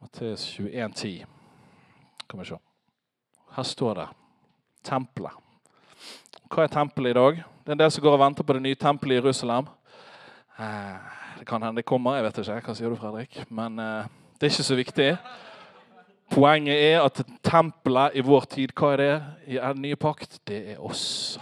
Matteus 0.00 0.46
21, 0.56 0.94
10. 0.96 1.26
Kan 2.24 2.40
vi 2.40 2.46
se. 2.48 2.56
Her 3.52 3.66
står 3.68 3.98
det 3.98 4.06
tempelet. 4.88 5.36
Hva 6.48 6.64
er 6.64 6.72
tempelet 6.72 7.12
i 7.12 7.18
dag? 7.18 7.42
Det 7.44 7.68
er 7.68 7.76
en 7.76 7.82
del 7.82 7.92
som 7.92 8.06
går 8.06 8.16
og 8.16 8.22
venter 8.22 8.48
på 8.48 8.56
det 8.56 8.64
nye 8.64 8.80
tempelet 8.80 9.18
i 9.18 9.20
Jerusalem. 9.20 9.68
Eh, 10.56 11.12
det 11.42 11.44
kan 11.52 11.60
hende 11.60 11.82
det 11.82 11.88
kommer, 11.92 12.16
jeg 12.16 12.30
vet 12.30 12.40
ikke. 12.46 12.58
Hva 12.64 12.76
sier 12.80 12.88
du, 12.88 13.00
Fredrik? 13.02 13.38
Men 13.52 13.76
eh, 13.84 14.08
det 14.40 14.48
er 14.48 14.56
ikke 14.56 14.68
så 14.70 14.80
viktig. 14.80 15.10
Poenget 16.32 16.80
er 16.94 17.02
at 17.04 17.20
tempelet 17.44 18.16
i 18.16 18.24
vår 18.24 18.48
tid, 18.56 18.72
hva 18.72 18.94
er 18.96 19.04
det 19.04 19.14
i 19.52 19.60
den 19.60 19.84
nye 19.84 20.00
pakt? 20.00 20.40
Det 20.48 20.64
er 20.64 20.80
oss. 20.80 21.36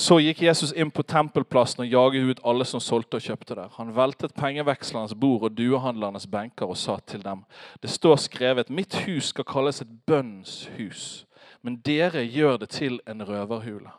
Så 0.00 0.16
gikk 0.16 0.38
Jesus 0.42 0.70
inn 0.72 0.88
på 0.88 1.02
tempelplassen 1.04 1.82
og 1.84 1.90
jaget 1.92 2.30
ut 2.30 2.38
alle 2.48 2.64
som 2.64 2.80
solgte 2.80 3.18
og 3.18 3.24
kjøpte 3.26 3.56
der. 3.58 3.72
Han 3.74 3.90
veltet 3.92 4.32
pengevekslernes 4.32 5.12
bord 5.12 5.42
og 5.44 5.58
duehandlernes 5.58 6.24
benker 6.24 6.70
og 6.72 6.78
sa 6.80 6.94
til 7.04 7.20
dem.: 7.20 7.42
Det 7.82 7.90
står 7.90 8.16
skrevet, 8.16 8.70
mitt 8.70 8.96
hus 9.04 9.28
skal 9.34 9.44
kalles 9.44 9.82
et 9.82 9.90
bønns 10.06 10.70
hus, 10.78 11.26
men 11.60 11.76
dere 11.84 12.22
gjør 12.24 12.56
det 12.62 12.68
til 12.78 12.96
en 13.06 13.20
røverhule. 13.28 13.92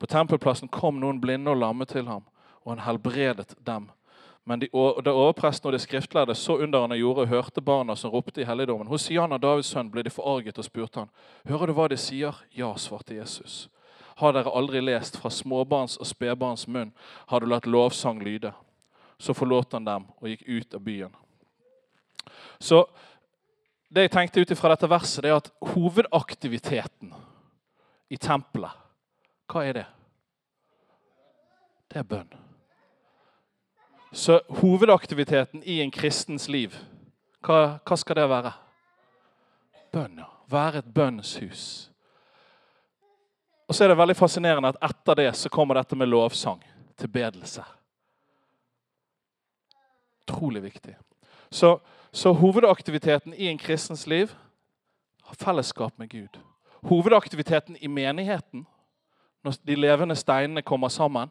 På 0.00 0.06
tempelplassen 0.06 0.72
kom 0.72 0.96
noen 1.00 1.20
blinde 1.20 1.50
og 1.50 1.60
lamme 1.60 1.84
til 1.84 2.08
ham, 2.08 2.24
og 2.64 2.72
han 2.72 2.86
helbredet 2.86 3.52
dem. 3.66 3.90
Men 4.44 4.64
da 4.64 5.12
overpresten 5.12 5.68
og 5.68 5.76
de 5.76 5.78
skriftlærde 5.78 6.34
så 6.34 6.56
under 6.56 6.80
han 6.80 6.96
gjorde, 6.96 7.20
og 7.20 7.28
hørte 7.28 7.60
barna 7.60 7.94
som 7.94 8.10
ropte 8.10 8.40
i 8.40 8.48
helligdommen. 8.48 8.88
hos 8.88 9.10
Jan 9.10 9.32
og 9.32 9.42
Davids 9.42 9.66
sønn, 9.66 9.90
ble 9.90 10.02
de 10.02 10.10
forarget 10.10 10.58
og 10.58 10.64
spurte 10.64 11.00
han. 11.00 11.10
Hører 11.44 11.66
du 11.66 11.72
hva 11.72 11.88
de 11.88 11.96
sier? 11.96 12.32
Ja, 12.56 12.74
svarte 12.76 13.14
Jesus. 13.14 13.68
Har 14.16 14.34
dere 14.36 14.52
aldri 14.52 14.82
lest 14.84 15.16
fra 15.20 15.30
småbarns 15.32 15.96
og 16.00 16.08
spedbarns 16.08 16.66
munn 16.68 16.92
har 17.30 17.40
du 17.40 17.48
latt 17.50 17.66
lovsang 17.66 18.20
lyde? 18.22 18.52
Så 19.18 19.34
forlot 19.34 19.72
han 19.72 19.86
dem 19.86 20.06
og 20.18 20.28
gikk 20.28 20.42
ut 20.48 20.74
av 20.74 20.84
byen. 20.84 21.16
Så 22.60 22.84
det 23.92 24.06
jeg 24.06 24.12
tenkte 24.14 24.42
ut 24.42 24.54
ifra 24.54 24.72
dette 24.72 24.88
verset, 24.90 25.22
det 25.22 25.30
er 25.30 25.40
at 25.40 25.50
hovedaktiviteten 25.74 27.12
i 28.12 28.18
tempelet, 28.20 28.72
hva 29.52 29.64
er 29.68 29.76
det? 29.76 29.84
Det 31.92 32.00
er 32.00 32.08
bønn. 32.08 32.32
Så 34.12 34.40
hovedaktiviteten 34.60 35.62
i 35.64 35.80
en 35.84 35.92
kristens 35.92 36.48
liv, 36.48 36.74
hva, 37.44 37.78
hva 37.84 37.96
skal 38.00 38.20
det 38.20 38.28
være? 38.32 38.52
Bønn, 39.92 40.20
ja. 40.24 40.28
Være 40.52 40.82
et 40.82 40.88
bønnshus. 40.94 41.91
Og 43.68 43.74
så 43.74 43.84
er 43.84 43.92
det 43.92 43.98
veldig 43.98 44.16
fascinerende 44.16 44.72
at 44.72 44.80
etter 44.90 45.18
det 45.22 45.30
så 45.38 45.50
kommer 45.52 45.78
dette 45.78 45.96
med 45.96 46.10
lovsang. 46.10 46.60
Tilbedelse. 46.98 47.64
Utrolig 50.22 50.62
viktig. 50.62 50.96
Så, 51.50 51.78
så 52.12 52.32
hovedaktiviteten 52.32 53.34
i 53.34 53.48
en 53.48 53.58
kristens 53.58 54.06
liv 54.06 54.32
har 55.22 55.34
fellesskap 55.34 55.98
med 55.98 56.08
Gud. 56.08 56.38
Hovedaktiviteten 56.88 57.76
i 57.80 57.88
menigheten, 57.88 58.66
når 59.44 59.58
de 59.66 59.76
levende 59.76 60.16
steinene 60.16 60.62
kommer 60.62 60.88
sammen, 60.88 61.30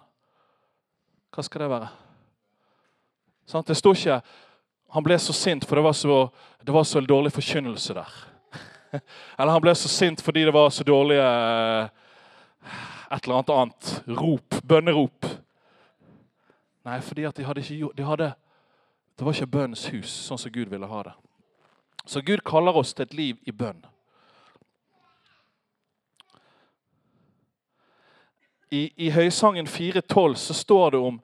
hva 1.32 1.44
skal 1.44 1.64
det 1.64 1.70
være? 1.72 1.92
Sånn, 3.48 3.64
det 3.68 3.78
står 3.80 3.98
ikke 3.98 4.22
han 4.92 5.04
ble 5.04 5.16
så 5.24 5.34
sint 5.36 5.64
for 5.68 5.80
det 5.80 5.86
var 5.86 5.96
så, 5.96 6.16
det 6.64 6.74
var 6.76 6.84
så 6.84 7.00
dårlig 7.00 7.32
forkynnelse 7.32 7.96
der. 7.96 8.16
Eller 9.40 9.54
han 9.54 9.64
ble 9.64 9.74
så 9.80 9.88
sint 9.88 10.20
fordi 10.24 10.44
det 10.48 10.54
var 10.56 10.68
så 10.70 10.84
dårlige 10.84 11.28
et 13.12 13.24
eller 13.24 13.36
annet 13.36 13.50
annet 13.50 14.20
rop, 14.22 14.56
bønnerop. 14.68 15.26
Nei, 16.86 17.00
fordi 17.02 17.24
at 17.24 17.38
de 17.38 17.44
hadde 17.44 17.62
ikke 17.62 17.76
gjort 17.76 17.98
de 17.98 18.04
hadde, 18.04 18.34
Det 19.20 19.26
var 19.26 19.34
ikke 19.34 19.54
bønnens 19.54 19.86
hus, 19.94 20.10
sånn 20.10 20.40
som 20.40 20.52
Gud 20.52 20.72
ville 20.72 20.88
ha 20.88 21.04
det. 21.04 21.12
Så 22.06 22.22
Gud 22.26 22.42
kaller 22.46 22.78
oss 22.78 22.94
til 22.94 23.04
et 23.04 23.14
liv 23.14 23.38
i 23.46 23.52
bønn. 23.52 23.84
I, 28.72 28.88
i 28.98 29.10
Høysangen 29.12 29.68
4.12 29.68 30.36
så 30.36 30.54
står 30.54 30.90
det 30.96 31.00
om 31.00 31.20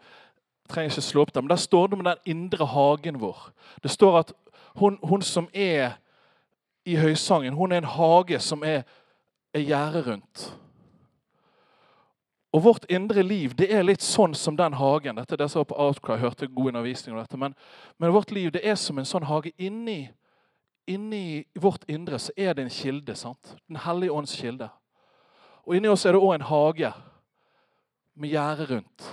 trenger 0.69 0.91
ikke 0.91 1.01
slå 1.01 1.23
opp 1.23 1.33
det, 1.33 1.43
men 1.43 1.49
Der 1.49 1.55
står 1.55 1.87
det 1.87 1.97
om 1.97 2.03
den 2.03 2.17
indre 2.25 2.65
hagen 2.65 3.21
vår. 3.21 3.51
Det 3.83 3.91
står 3.91 4.19
at 4.19 4.33
hun, 4.75 4.99
hun 5.03 5.21
som 5.21 5.49
er 5.53 5.97
i 6.85 6.95
Høysangen, 6.95 7.53
hun 7.53 7.71
er 7.71 7.77
en 7.77 7.83
hage 7.83 8.39
som 8.39 8.63
er, 8.63 8.83
er 9.53 9.59
gjerdet 9.59 10.07
rundt. 10.07 10.53
Og 12.57 12.63
vårt 12.63 12.85
indre 12.89 13.21
liv 13.21 13.51
det 13.53 13.67
er 13.69 13.83
litt 13.85 14.01
sånn 14.01 14.33
som 14.33 14.55
den 14.57 14.73
hagen. 14.79 15.19
Dette 15.19 15.35
er 15.35 15.43
det 15.43 15.49
som 15.53 15.61
var 15.61 15.67
på 15.69 15.75
Outcry, 15.77 16.15
hørte 16.17 16.47
god 16.49 16.71
undervisning 16.71 17.13
om 17.13 17.19
dette. 17.21 17.37
Men, 17.37 17.53
men, 18.01 18.13
vårt 18.15 18.31
liv 18.33 18.49
det 18.55 18.63
er 18.65 18.73
som 18.81 18.97
en 18.97 19.05
sånn 19.05 19.27
hage. 19.29 19.51
Inni, 19.61 20.07
inni 20.89 21.43
vårt 21.53 21.85
indre 21.85 22.17
så 22.17 22.33
er 22.33 22.55
det 22.57 22.65
en 22.65 22.73
kilde. 22.73 23.13
sant? 23.15 23.51
Den 23.67 23.77
hellige 23.83 24.15
ånds 24.15 24.33
kilde. 24.39 24.71
Og 25.67 25.77
inni 25.77 25.91
oss 25.91 26.05
er 26.05 26.17
det 26.17 26.23
òg 26.23 26.33
en 26.33 26.47
hage 26.49 26.89
med 28.17 28.33
gjerde 28.33 28.67
rundt. 28.71 29.05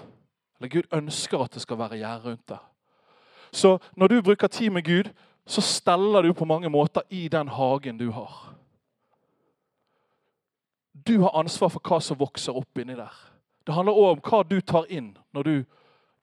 Eller 0.56 0.72
Gud 0.78 0.88
ønsker 1.02 1.44
at 1.44 1.52
det 1.52 1.66
skal 1.66 1.82
være 1.82 2.00
gjerde 2.00 2.30
rundt 2.30 2.48
det. 2.48 2.62
Så 3.52 3.76
når 3.92 4.08
du 4.08 4.16
bruker 4.22 4.48
tid 4.48 4.70
med 4.70 4.88
Gud, 4.88 5.12
så 5.46 5.60
steller 5.60 6.22
du 6.22 6.32
på 6.32 6.48
mange 6.48 6.72
måter 6.72 7.04
i 7.10 7.28
den 7.28 7.52
hagen 7.52 8.00
du 8.00 8.08
har. 8.10 8.54
Du 11.06 11.20
har 11.20 11.36
ansvar 11.36 11.68
for 11.68 11.84
hva 11.84 12.00
som 12.00 12.16
vokser 12.16 12.56
opp 12.56 12.80
inni 12.80 12.96
der. 12.96 13.33
Det 13.66 13.74
handler 13.74 13.96
òg 13.96 14.10
om 14.12 14.22
hva 14.24 14.42
du 14.44 14.60
tar 14.60 14.86
inn 14.92 15.14
når 15.32 15.42
du 15.42 15.54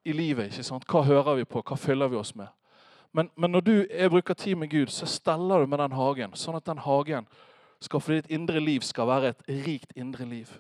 i 0.06 0.14
livet. 0.14 0.52
ikke 0.52 0.64
sant? 0.64 0.86
Hva 0.86 1.02
hører 1.06 1.36
vi 1.36 1.46
på? 1.46 1.62
Hva 1.62 1.78
fyller 1.78 2.08
vi 2.08 2.18
oss 2.18 2.36
med? 2.36 2.48
Men, 3.12 3.30
men 3.36 3.52
når 3.52 3.62
du 3.62 3.88
jeg 3.90 4.10
bruker 4.10 4.34
tid 4.34 4.56
med 4.56 4.70
Gud, 4.70 4.88
så 4.88 5.06
steller 5.06 5.60
du 5.60 5.66
med 5.66 5.80
den 5.80 5.92
hagen, 5.92 6.36
sånn 6.36 6.56
at 6.56 6.66
den 6.66 6.78
hagen 6.78 7.28
skal 7.82 8.00
for 8.00 8.14
ditt 8.14 8.30
indre 8.32 8.60
liv 8.60 8.86
skal 8.86 9.08
være 9.08 9.34
et 9.34 9.42
rikt 9.66 9.92
indre 9.96 10.26
liv. 10.26 10.52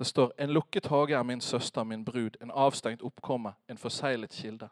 Det 0.00 0.06
står 0.06 0.32
en 0.38 0.50
lukket 0.50 0.86
hage 0.86 1.14
er 1.14 1.22
min 1.22 1.40
søster, 1.40 1.84
min 1.84 2.04
brud, 2.04 2.36
en 2.40 2.50
avstengt 2.50 3.02
oppkomme, 3.02 3.52
en 3.68 3.78
forseglet 3.78 4.32
kilde. 4.32 4.68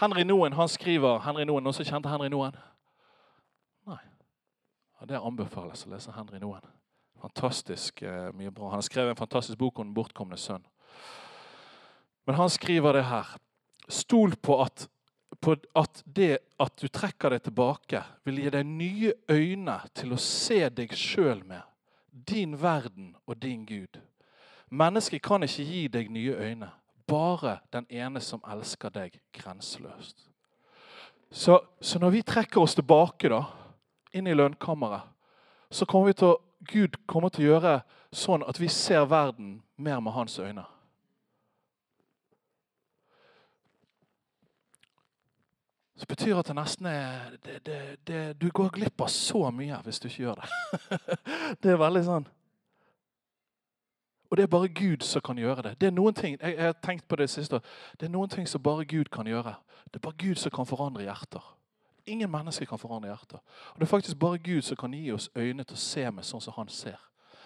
Henry 0.00 0.22
Noen 0.22 0.52
han 0.52 0.68
skriver 0.68 1.18
Henry 1.18 1.44
Noen, 1.44 1.62
Noen 1.64 1.74
som 1.74 1.86
kjente 1.86 2.10
Henry 2.10 2.28
Noen? 2.28 2.56
Nei. 3.86 4.00
Ja, 5.00 5.06
det 5.06 5.20
anbefales 5.20 5.86
å 5.86 5.92
lese 5.92 6.14
Henry 6.16 6.40
Noen. 6.42 6.66
Fantastisk 7.22 8.02
eh, 8.02 8.32
mye 8.34 8.50
bra. 8.50 8.72
Han 8.72 8.80
har 8.80 8.86
skrevet 8.86 9.10
en 9.14 9.16
fantastisk 9.16 9.58
bok 9.58 9.78
om 9.78 9.86
den 9.86 9.94
bortkomne 9.94 10.36
sønn. 10.36 10.64
Men 12.26 12.34
han 12.34 12.50
skriver 12.50 12.98
det 12.98 13.04
her. 13.06 13.28
Stol 13.88 14.34
på 14.36 14.58
at, 14.62 14.88
på 15.40 15.54
at 15.78 16.02
det 16.06 16.38
at 16.58 16.74
du 16.82 16.88
trekker 16.88 17.34
deg 17.34 17.44
tilbake, 17.46 18.02
vil 18.26 18.42
gi 18.42 18.50
deg 18.54 18.66
nye 18.66 19.14
øyne 19.30 19.78
til 19.94 20.14
å 20.14 20.18
se 20.18 20.66
deg 20.70 20.94
sjøl 20.98 21.44
med. 21.46 21.62
Din 22.10 22.58
verden 22.58 23.14
og 23.26 23.38
din 23.42 23.64
Gud. 23.66 24.00
Mennesket 24.72 25.22
kan 25.22 25.46
ikke 25.46 25.66
gi 25.68 25.86
deg 25.92 26.10
nye 26.10 26.34
øyne. 26.34 26.70
Bare 27.06 27.58
den 27.72 27.86
ene 27.90 28.20
som 28.20 28.42
elsker 28.50 28.90
deg 28.90 29.18
grenseløst. 29.34 30.28
Så, 31.30 31.60
så 31.80 31.98
når 31.98 32.10
vi 32.10 32.22
trekker 32.22 32.60
oss 32.60 32.74
tilbake 32.76 33.30
da, 33.32 33.44
inn 34.12 34.26
i 34.26 34.34
lønnkammeret, 34.34 35.06
så 35.72 35.86
kommer 35.88 36.10
vi 36.10 36.18
til 36.20 36.34
å 36.34 36.40
Gud 36.68 37.00
kommer 37.06 37.32
til 37.32 37.46
å 37.46 37.50
gjøre 37.54 37.74
sånn 38.12 38.44
at 38.46 38.60
vi 38.60 38.68
ser 38.70 39.08
verden 39.10 39.56
mer 39.76 40.00
med 40.00 40.14
hans 40.14 40.38
øyne. 40.38 40.64
Så 46.02 46.06
betyr 46.06 46.34
at 46.34 46.48
det 46.50 46.54
nesten 46.58 46.86
er 46.90 47.34
det, 47.44 47.60
det, 47.66 47.80
det, 48.06 48.20
Du 48.40 48.48
går 48.50 48.72
glipp 48.74 49.00
av 49.04 49.10
så 49.12 49.50
mye 49.54 49.76
hvis 49.84 50.00
du 50.02 50.08
ikke 50.08 50.22
gjør 50.24 50.40
det. 50.40 50.48
det 51.62 51.70
er 51.70 51.78
veldig 51.78 52.02
sånn 52.08 52.26
Og 54.26 54.36
det 54.36 54.42
er 54.42 54.50
bare 54.50 54.72
Gud 54.72 55.06
som 55.06 55.22
kan 55.22 55.38
gjøre 55.38 55.62
det. 55.68 55.76
Det 55.78 55.90
er 55.90 55.94
noen 55.94 56.16
ting, 56.16 56.34
jeg, 56.40 56.56
jeg 56.56 56.66
har 56.72 56.78
tenkt 56.82 57.06
på 57.06 57.20
det 57.20 57.28
siste, 57.30 57.60
det 58.00 58.08
er 58.08 58.14
noen 58.14 58.32
ting 58.32 58.48
som 58.50 58.62
bare 58.64 58.88
Gud 58.88 59.12
kan 59.14 59.28
gjøre. 59.30 59.54
Det 59.92 60.00
er 60.00 60.06
bare 60.08 60.18
Gud 60.18 60.40
som 60.42 60.50
kan 60.50 60.66
forandre 60.66 61.04
hjerter. 61.04 61.44
Ingen 62.06 62.30
mennesker 62.30 62.66
kan 62.66 62.78
forandre 62.78 63.12
hjertet. 63.12 63.40
Og 63.72 63.80
Det 63.80 63.86
er 63.86 63.90
faktisk 63.90 64.18
bare 64.18 64.38
Gud 64.38 64.62
som 64.62 64.76
kan 64.76 64.94
gi 64.94 65.12
oss 65.12 65.30
øyne 65.36 65.64
til 65.64 65.76
å 65.76 65.80
se 65.80 66.10
med 66.10 66.26
sånn 66.26 66.42
som 66.42 66.54
han 66.56 66.68
ser. 66.68 66.98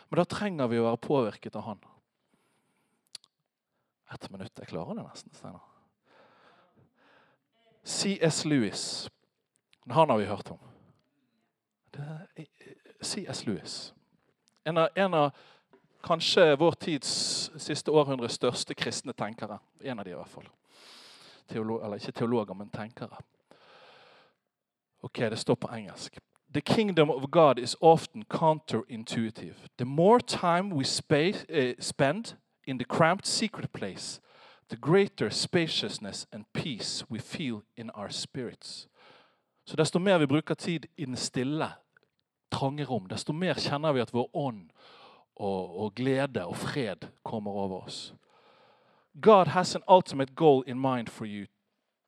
Men 0.08 0.20
da 0.22 0.24
trenger 0.24 0.70
vi 0.70 0.78
å 0.80 0.86
være 0.86 1.02
påvirket 1.02 1.56
av 1.56 1.66
han. 1.66 1.82
Ett 4.14 4.30
minutt. 4.30 4.58
Jeg 4.58 4.70
klarer 4.70 4.94
det 4.94 5.04
nesten. 5.04 5.34
Steinar. 5.34 5.64
C.S. 7.84 8.44
Lewis. 8.44 9.10
Han 9.90 10.10
har 10.10 10.18
vi 10.18 10.24
hørt 10.24 10.50
om. 10.50 10.58
C.S. 13.00 13.46
Lewis. 13.46 13.94
En 14.64 14.78
av, 14.78 14.88
en 14.94 15.14
av, 15.14 15.30
kanskje 16.02 16.56
vår 16.58 16.74
tids 16.82 17.10
siste 17.62 17.90
århundres 17.90 18.38
største 18.38 18.74
kristne 18.74 19.12
tenkere. 19.12 19.58
En 19.80 19.98
av 19.98 20.04
de 20.04 20.14
i 20.14 20.18
hvert 20.18 20.32
fall. 20.32 20.48
Teolo 21.46 21.78
eller 21.82 22.02
ikke 22.02 22.14
teologer, 22.22 22.54
men 22.54 22.70
tenkere. 22.70 23.20
Ok, 25.02 25.18
det 25.18 25.38
står 25.38 25.54
på 25.54 25.68
engelsk. 25.68 26.18
The 26.52 26.60
kingdom 26.60 27.10
of 27.10 27.30
God 27.30 27.58
is 27.58 27.76
often 27.80 28.24
counterintuitive. 28.24 29.54
The 29.78 29.84
more 29.84 30.20
time 30.20 30.74
we 30.74 30.84
space, 30.84 31.46
uh, 31.48 31.74
spend 31.80 32.36
in 32.66 32.78
the 32.78 32.84
cramped 32.84 33.26
secret 33.26 33.72
place, 33.72 34.20
the 34.68 34.76
greater 34.76 35.30
spaciousness 35.30 36.26
and 36.32 36.44
peace 36.52 37.04
we 37.10 37.18
feel 37.18 37.62
in 37.76 37.90
our 37.90 38.08
spirits. 38.08 38.88
Så 39.64 39.76
desto 39.76 39.98
mer 39.98 40.18
vi 40.18 40.26
bruker 40.26 40.54
tid 40.54 40.86
i 40.96 41.04
den 41.04 41.16
stille, 41.16 41.68
trange 42.52 42.84
rom, 42.84 43.06
desto 43.06 43.32
mer 43.32 43.54
kjenner 43.54 43.92
vi 43.92 44.00
at 44.00 44.14
vår 44.14 44.30
ånd 44.36 44.70
og, 45.36 45.80
og 45.80 45.94
glede 45.94 46.46
og 46.46 46.56
fred 46.56 47.08
kommer 47.24 47.50
over 47.50 47.82
oss. 47.84 48.14
God 49.20 49.46
has 49.46 49.74
an 49.74 49.82
ultimate 49.88 50.34
goal 50.34 50.64
in 50.66 50.80
mind 50.80 51.08
for 51.08 51.24
you, 51.24 51.46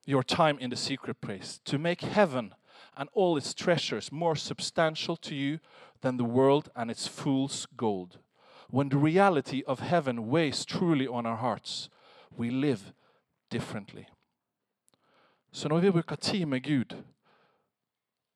your 0.06 0.22
time 0.22 0.58
in 0.60 0.70
the 0.70 0.76
secret 0.76 1.16
place, 1.20 1.60
to 1.64 1.78
make 1.78 2.06
heaven 2.06 2.54
and 2.98 3.08
all 3.14 3.38
its 3.38 3.54
treasures 3.54 4.12
more 4.12 4.36
substantial 4.36 5.16
to 5.16 5.34
you 5.34 5.58
than 6.00 6.16
the 6.16 6.24
world 6.24 6.68
and 6.74 6.90
its 6.90 7.06
fool's 7.06 7.66
gold. 7.76 8.18
When 8.70 8.88
the 8.88 8.98
reality 8.98 9.62
of 9.66 9.80
heaven 9.80 10.28
weighs 10.28 10.64
truly 10.64 11.06
on 11.06 11.26
our 11.26 11.36
hearts, 11.36 11.88
we 12.36 12.50
live 12.50 12.92
differently. 13.50 14.06
Så 15.52 15.68
når 15.68 15.78
vi 15.78 15.90
bruker 15.90 16.16
tid 16.16 16.46
med 16.46 16.62
Gud 16.62 16.96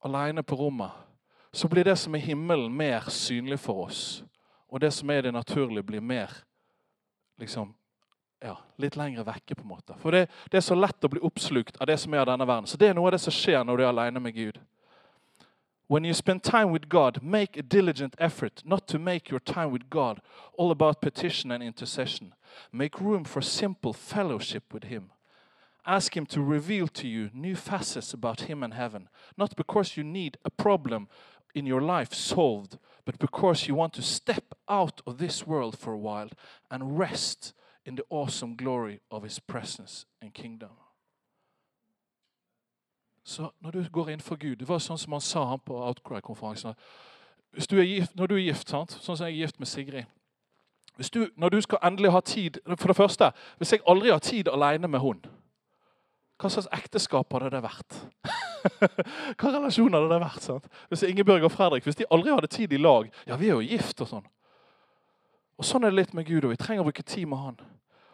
alene 0.05 0.43
på 0.43 0.55
rommet, 0.55 0.91
så 1.53 1.69
blir 1.69 1.85
det 1.85 1.99
som 1.99 2.15
er 2.15 2.19
himmelen, 2.19 2.73
mer 2.73 3.11
synlig 3.11 3.61
for 3.61 3.85
oss. 3.85 4.25
Og 4.69 4.81
det 4.81 4.93
som 4.93 5.11
er 5.11 5.21
det 5.21 5.33
naturlige, 5.33 5.83
blir 5.83 6.01
mer 6.01 6.31
liksom, 7.39 7.75
ja, 8.43 8.59
litt 8.77 8.97
lenger 8.97 9.25
vekke. 9.25 9.55
på 9.55 9.63
en 9.63 9.69
måte. 9.69 9.95
For 10.03 10.11
det, 10.11 10.27
det, 10.51 10.57
er 10.57 10.67
så 10.67 10.75
lett 10.75 11.05
å 11.05 11.09
bli 11.09 11.21
oppslukt 11.23 11.77
av 11.81 11.87
det 11.87 11.99
som 11.99 12.15
er 12.15 12.25
av 12.25 12.27
denne 12.33 12.47
verden. 12.47 12.67
Så 12.67 12.77
det 12.77 12.91
er 12.91 12.95
noe 12.99 13.11
av 13.11 13.17
det 13.17 13.23
som 13.23 13.35
skjer 13.35 13.65
når 13.65 13.77
du 13.77 13.85
er 13.85 13.93
alene 13.93 14.21
med 14.21 14.35
Gud. 14.35 14.61
When 15.87 16.05
you 16.05 16.15
spend 16.15 16.43
time 16.43 16.73
with 16.73 16.89
God, 16.89 17.23
make 17.23 17.59
a 17.59 17.63
diligent 17.63 18.15
effort 18.19 18.63
not 18.65 18.87
to 18.89 18.99
make 18.99 19.31
your 19.31 19.41
time 19.41 19.71
with 19.71 19.91
God 19.91 20.21
all 20.57 20.71
about 20.71 21.03
petition 21.03 21.51
and 21.53 21.63
intercession. 21.63 22.35
Make 22.73 23.01
room 23.01 23.25
for 23.25 23.43
simple 23.43 23.93
fellowship 23.93 24.73
with 24.73 24.85
Him. 24.85 25.11
Ask 25.85 26.17
Him 26.17 26.27
to 26.27 26.41
reveal 26.41 26.89
to 26.89 27.07
you 27.07 27.31
new 27.35 27.55
facets 27.55 28.15
about 28.15 28.43
Him 28.43 28.63
and 28.63 28.73
heaven, 28.73 29.09
not 29.37 29.55
because 29.57 29.97
you 29.97 30.05
need 30.05 30.39
a 30.45 30.51
problem 30.51 31.09
in 31.55 31.67
your 31.67 31.83
life 31.83 32.15
solved, 32.15 32.79
but 33.05 33.19
because 33.19 33.69
you 33.69 33.75
want 33.75 33.93
to 33.95 34.03
step 34.03 34.55
out 34.69 35.03
of 35.07 35.19
this 35.19 35.47
world 35.47 35.77
for 35.77 35.93
a 35.93 35.99
while 35.99 36.31
and 36.71 36.99
rest 36.99 37.53
in 37.87 37.97
the 37.97 38.05
awesome 38.11 38.57
glory 38.57 39.01
of 39.11 39.23
His 39.23 39.41
presence 39.41 40.07
and 40.23 40.33
kingdom. 40.33 40.71
Så 43.25 43.51
når 43.61 43.71
du 43.71 43.85
går 43.93 44.09
inn 44.09 44.21
for 44.21 44.37
Gud 44.37 44.57
Det 44.57 44.69
var 44.69 44.79
sånn 44.79 44.99
som 44.99 45.13
han 45.13 45.21
sa 45.21 45.45
han 45.47 45.61
på 45.63 45.77
Outcry-konferansen. 45.79 46.75
Når 47.55 48.27
du 48.27 48.35
er 48.35 48.43
gift, 48.43 48.69
sant? 48.69 48.91
sånn 48.91 49.17
som 49.17 49.27
jeg 49.27 49.37
er 49.37 49.45
gift 49.45 49.61
med 49.61 49.69
Sigrid 49.69 50.05
du, 51.15 51.29
Når 51.37 51.49
du 51.49 51.61
skal 51.61 51.79
endelig 51.85 52.11
ha 52.11 52.21
tid 52.21 52.59
For 52.77 52.87
det 52.87 52.97
første, 52.97 53.31
hvis 53.59 53.73
jeg 53.73 53.81
aldri 53.87 54.11
har 54.11 54.19
tid 54.19 54.49
alene 54.49 54.89
med 54.89 55.01
hun, 55.01 55.23
hva 56.41 56.51
slags 56.51 56.69
ekteskap 56.75 57.33
hadde 57.33 57.53
det 57.55 57.63
vært? 57.63 57.99
hva 59.39 59.51
relasjon 59.53 59.95
hadde 59.95 60.09
det 60.11 60.21
vært? 60.25 60.43
sant? 60.43 60.67
Hvis 60.91 61.05
Ingebjørg 61.07 61.47
og 61.47 61.53
Fredrik 61.53 61.87
hvis 61.87 62.01
de 62.01 62.09
aldri 62.11 62.33
hadde 62.35 62.51
tid 62.51 62.73
i 62.73 62.81
lag 62.81 63.11
Ja, 63.27 63.37
vi 63.37 63.53
er 63.53 63.61
jo 63.61 63.63
gift 63.63 64.01
og 64.03 64.11
sånn. 64.11 64.27
Og 65.59 65.67
Sånn 65.67 65.85
er 65.85 65.93
det 65.93 66.01
litt 66.01 66.15
med 66.17 66.27
Gud, 66.27 66.45
og 66.45 66.53
vi 66.55 66.61
trenger 66.61 66.83
å 66.83 66.89
bruke 66.89 67.05
tid 67.07 67.29
med 67.31 67.39
Han. 67.39 67.61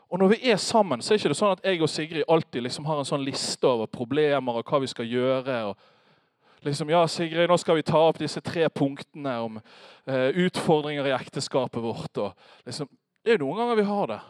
Og 0.09 0.19
når 0.19 0.33
vi 0.33 0.51
er 0.51 0.57
sammen, 0.57 1.03
så 1.05 1.13
er 1.13 1.19
det 1.19 1.27
ikke 1.27 1.37
sånn 1.37 1.55
at 1.59 1.67
jeg 1.69 1.83
og 1.85 1.91
Sigrid 1.93 2.25
alltid 2.33 2.65
liksom 2.65 2.87
har 2.89 3.01
en 3.01 3.09
sånn 3.09 3.25
liste 3.27 3.69
over 3.69 3.91
problemer 3.93 4.57
og 4.57 4.71
hva 4.71 4.81
vi 4.81 4.89
skal 4.89 5.09
gjøre. 5.09 5.57
og 5.69 6.65
liksom, 6.65 6.91
Ja, 6.91 7.03
Sigrid, 7.07 7.49
nå 7.49 7.59
skal 7.61 7.77
vi 7.77 7.85
ta 7.85 8.01
opp 8.09 8.19
disse 8.19 8.41
tre 8.41 8.69
punktene 8.73 9.35
om 9.45 9.59
eh, 10.07 10.31
utfordringer 10.47 11.11
i 11.11 11.17
ekteskapet 11.17 11.83
vårt. 11.85 12.17
og 12.17 12.33
liksom, 12.65 12.89
Det 13.23 13.35
er 13.35 13.39
jo 13.39 13.45
noen 13.45 13.61
ganger 13.61 13.77
vi 13.77 13.89
har 13.91 14.07
det. 14.07 14.21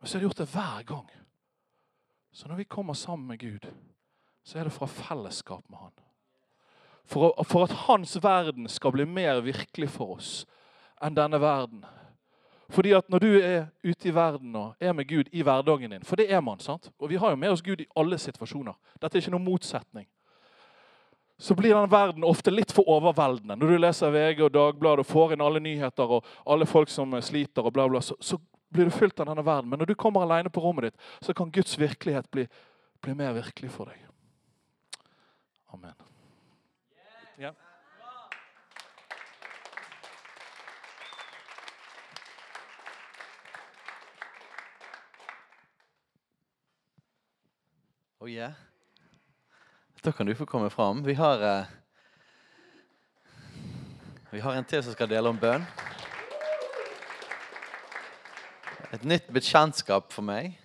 Men 0.00 0.08
så 0.08 0.16
har 0.16 0.20
de 0.20 0.28
gjort 0.28 0.42
det 0.42 0.52
hver 0.52 0.82
gang. 0.92 1.08
Så 2.32 2.48
når 2.48 2.60
vi 2.60 2.64
kommer 2.64 2.94
sammen 2.94 3.26
med 3.26 3.40
Gud, 3.40 3.66
så 4.44 4.58
er 4.58 4.64
det 4.64 4.72
fra 4.72 4.86
fellesskap 4.86 5.64
med 5.68 5.78
Han. 5.78 5.96
For, 7.04 7.32
for 7.44 7.64
at 7.64 7.72
Hans 7.88 8.18
verden 8.22 8.68
skal 8.68 8.92
bli 8.92 9.04
mer 9.04 9.40
virkelig 9.40 9.88
for 9.90 10.20
oss 10.20 10.44
enn 11.00 11.16
denne 11.16 11.40
verden 11.40 11.86
fordi 12.70 12.92
at 12.94 13.08
når 13.10 13.18
du 13.18 13.28
er 13.38 13.66
ute 13.82 14.08
i 14.08 14.14
verden 14.14 14.54
og 14.56 14.74
er 14.80 14.92
med 14.94 15.08
Gud 15.08 15.30
i 15.32 15.42
hverdagen 15.42 15.90
din 15.90 16.06
For 16.06 16.16
det 16.16 16.30
er 16.32 16.40
man. 16.40 16.58
sant? 16.58 16.90
Og 16.98 17.10
vi 17.10 17.16
har 17.16 17.30
jo 17.30 17.36
med 17.36 17.50
oss 17.50 17.62
Gud 17.62 17.80
i 17.80 17.88
alle 17.96 18.18
situasjoner. 18.18 18.76
Dette 19.00 19.18
er 19.18 19.24
ikke 19.24 19.34
noen 19.34 19.48
motsetning. 19.48 20.06
Så 21.40 21.54
blir 21.54 21.74
den 21.74 21.90
verden 21.90 22.24
ofte 22.24 22.52
litt 22.52 22.72
for 22.72 22.88
overveldende. 22.88 23.56
Når 23.56 23.66
du 23.66 23.78
leser 23.78 24.12
VG 24.12 24.42
og 24.44 24.52
Dagbladet 24.52 25.06
og 25.06 25.08
får 25.08 25.32
inn 25.32 25.44
alle 25.44 25.62
nyheter 25.64 26.16
og 26.18 26.26
alle 26.44 26.66
folk 26.68 26.92
som 26.92 27.16
sliter, 27.24 27.64
og 27.64 27.72
bla 27.72 27.88
bla, 27.88 28.02
så, 28.04 28.14
så 28.20 28.36
blir 28.68 28.90
du 28.90 28.94
fylt 28.94 29.20
av 29.20 29.30
denne 29.30 29.44
verden. 29.46 29.70
Men 29.70 29.80
når 29.80 29.90
du 29.90 29.94
kommer 29.94 30.26
alene 30.26 30.52
på 30.52 30.60
rommet 30.60 30.90
ditt, 30.90 31.00
så 31.24 31.34
kan 31.34 31.50
Guds 31.50 31.78
virkelighet 31.80 32.30
bli, 32.30 32.44
bli 33.00 33.16
mer 33.16 33.32
virkelig 33.40 33.72
for 33.72 33.88
deg. 33.88 34.04
Amen. 35.72 35.96
Ja. 37.40 37.54
Oh 48.22 48.28
yeah. 48.28 48.52
Da 50.02 50.12
kan 50.12 50.26
du 50.26 50.34
få 50.34 50.46
komme 50.46 50.70
fram. 50.70 51.04
Vi 51.04 51.14
har, 51.14 51.60
uh, 51.60 51.64
vi 54.30 54.40
har 54.40 54.54
en 54.54 54.64
til 54.64 54.82
som 54.84 54.92
skal 54.92 55.08
dele 55.08 55.30
om 55.32 55.38
bønn. 55.40 55.62
Et 58.92 59.06
nytt 59.08 59.30
bekjentskap 59.32 60.12
for 60.12 60.20
meg. 60.28 60.58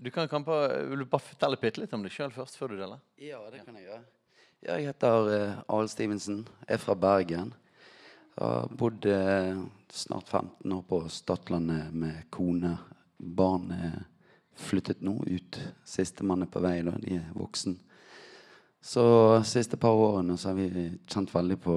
Du 0.00 0.08
kan, 0.08 0.24
kan 0.28 0.40
på, 0.46 0.56
vil 0.88 1.04
du 1.04 1.10
bare 1.12 1.20
fortelle 1.26 1.58
bitte 1.60 1.82
litt 1.82 1.92
om 1.92 2.06
deg 2.06 2.14
sjøl 2.14 2.32
først, 2.32 2.56
før 2.56 2.72
du 2.72 2.78
deler? 2.80 3.02
Ja, 3.20 3.42
det 3.52 3.60
kan 3.66 3.76
jeg 3.76 3.90
gjøre. 3.90 4.00
Jeg 4.70 4.86
heter 4.88 5.28
uh, 5.28 5.60
Arild 5.68 5.92
Stevensen. 5.92 6.46
Er 6.64 6.80
fra 6.80 6.96
Bergen. 6.96 7.52
Har 8.38 8.72
bodd 8.72 9.04
uh, 9.04 9.68
snart 9.92 10.32
15 10.32 10.78
år 10.78 10.82
på 10.88 11.02
Stadlandet 11.12 11.92
med 11.92 12.24
kone. 12.32 12.78
Barn 13.20 13.68
er 13.76 14.00
flyttet 14.56 15.02
nå 15.02 15.16
ut. 15.26 15.58
Sistemann 15.84 16.44
er 16.44 16.50
på 16.52 16.62
vei, 16.64 16.78
da. 16.86 16.94
De 17.00 17.16
er 17.18 17.32
voksen. 17.36 17.78
Så 18.82 19.04
siste 19.46 19.78
par 19.78 19.94
årene 19.94 20.36
så 20.36 20.50
har 20.50 20.58
vi 20.58 20.86
kjent 21.06 21.30
veldig 21.34 21.58
på 21.62 21.76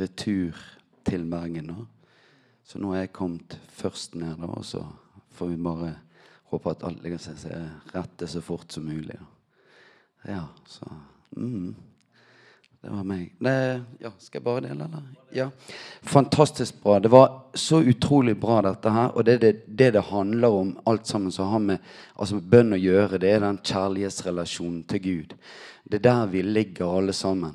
retur 0.00 0.58
til 1.06 1.26
Bergen. 1.30 1.70
da. 1.70 1.84
Så 2.66 2.80
nå 2.82 2.92
er 2.94 3.04
jeg 3.04 3.14
kommet 3.14 3.58
først 3.74 4.16
ned, 4.18 4.40
da, 4.40 4.48
og 4.50 4.64
så 4.66 4.82
får 5.36 5.52
vi 5.52 5.62
bare 5.62 5.94
håpe 6.50 6.70
at 6.70 6.82
alt 6.86 7.02
ligger 7.04 7.22
seg 7.22 7.38
rette 7.94 8.28
så 8.28 8.42
fort 8.44 8.72
som 8.72 8.84
mulig. 8.86 9.18
Ja, 10.26 10.46
så 10.68 10.88
mm. 11.36 11.74
Det 12.82 12.90
var 12.90 13.04
meg. 13.06 13.28
Det, 13.38 13.82
ja, 14.02 14.10
skal 14.18 14.40
jeg 14.40 14.44
bare 14.44 14.60
dele, 14.64 14.84
eller? 14.88 15.02
Ja. 15.30 15.44
Fantastisk 16.02 16.80
bra. 16.82 16.96
Det 17.00 17.12
var 17.12 17.28
så 17.54 17.78
utrolig 17.78 18.34
bra, 18.40 18.56
dette 18.66 18.90
her. 18.90 19.12
Og 19.14 19.24
det 19.24 19.36
det, 19.44 19.52
det, 19.66 19.90
det 19.94 20.02
handler 20.08 20.56
om, 20.62 20.72
alt 20.84 21.06
sammen 21.06 21.30
som 21.30 21.52
har 21.52 21.62
med 21.62 21.92
altså, 22.16 22.40
bønn 22.42 22.74
å 22.74 22.80
gjøre. 22.82 23.20
Det 23.22 23.30
er 23.30 23.44
den 23.44 23.60
kjærlighetsrelasjonen 23.62 24.82
til 24.90 25.04
Gud. 25.04 25.36
Det 25.84 26.00
er 26.00 26.04
der 26.08 26.26
vi 26.34 26.42
ligger, 26.42 26.90
alle 26.90 27.14
sammen. 27.14 27.54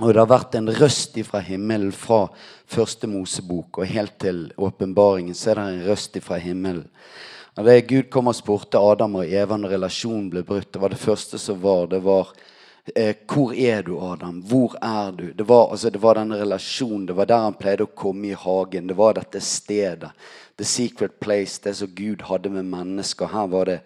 Og 0.00 0.08
det 0.08 0.24
har 0.24 0.32
vært 0.32 0.56
en 0.56 0.72
røst 0.80 1.20
fra 1.28 1.44
himmelen 1.44 1.92
fra 1.92 2.24
første 2.64 3.12
Mosebok 3.12 3.82
og 3.82 3.92
helt 3.92 4.16
til 4.24 4.42
åpenbaringen. 4.56 5.36
Så 5.36 5.52
er 5.52 5.60
det 5.60 5.68
en 5.68 5.86
røst 5.90 6.16
fra 6.24 6.40
himmelen. 6.40 6.88
Og 7.56 7.64
det 7.68 7.86
Gud 7.92 8.08
kom 8.12 8.32
og 8.32 8.40
spurte 8.40 8.80
Adam 8.80 9.20
og 9.20 9.28
Eva 9.28 9.60
når 9.60 9.76
relasjonen 9.76 10.28
ble 10.32 10.48
brutt, 10.48 10.72
det 10.72 10.80
var 10.80 10.92
det 10.92 11.00
første 11.00 11.40
som 11.40 11.60
var. 11.60 11.88
det 11.92 12.00
var 12.04 12.32
eh, 12.94 13.16
'Hvor 13.26 13.52
er 13.52 13.82
du, 13.82 13.98
Adam? 14.00 14.42
Hvor 14.42 14.76
er 14.82 15.12
du?' 15.12 15.32
Det 15.32 15.48
var, 15.48 15.70
altså, 15.70 15.90
det 15.90 16.02
var 16.02 16.14
den 16.14 16.34
relasjonen. 16.34 17.06
Det 17.06 17.16
var 17.16 17.26
der 17.26 17.38
han 17.38 17.54
pleide 17.54 17.84
å 17.84 17.94
komme 17.94 18.28
i 18.28 18.38
hagen. 18.38 18.86
Det 18.86 18.96
var 18.96 19.14
dette 19.14 19.40
stedet. 19.40 20.10
The 20.56 20.64
secret 20.64 21.20
place. 21.20 21.60
Det 21.62 21.74
som 21.74 21.88
Gud 21.88 22.22
hadde 22.22 22.50
med 22.50 22.64
mennesker. 22.64 23.26
Her 23.26 23.46
var 23.46 23.64
det 23.64 23.80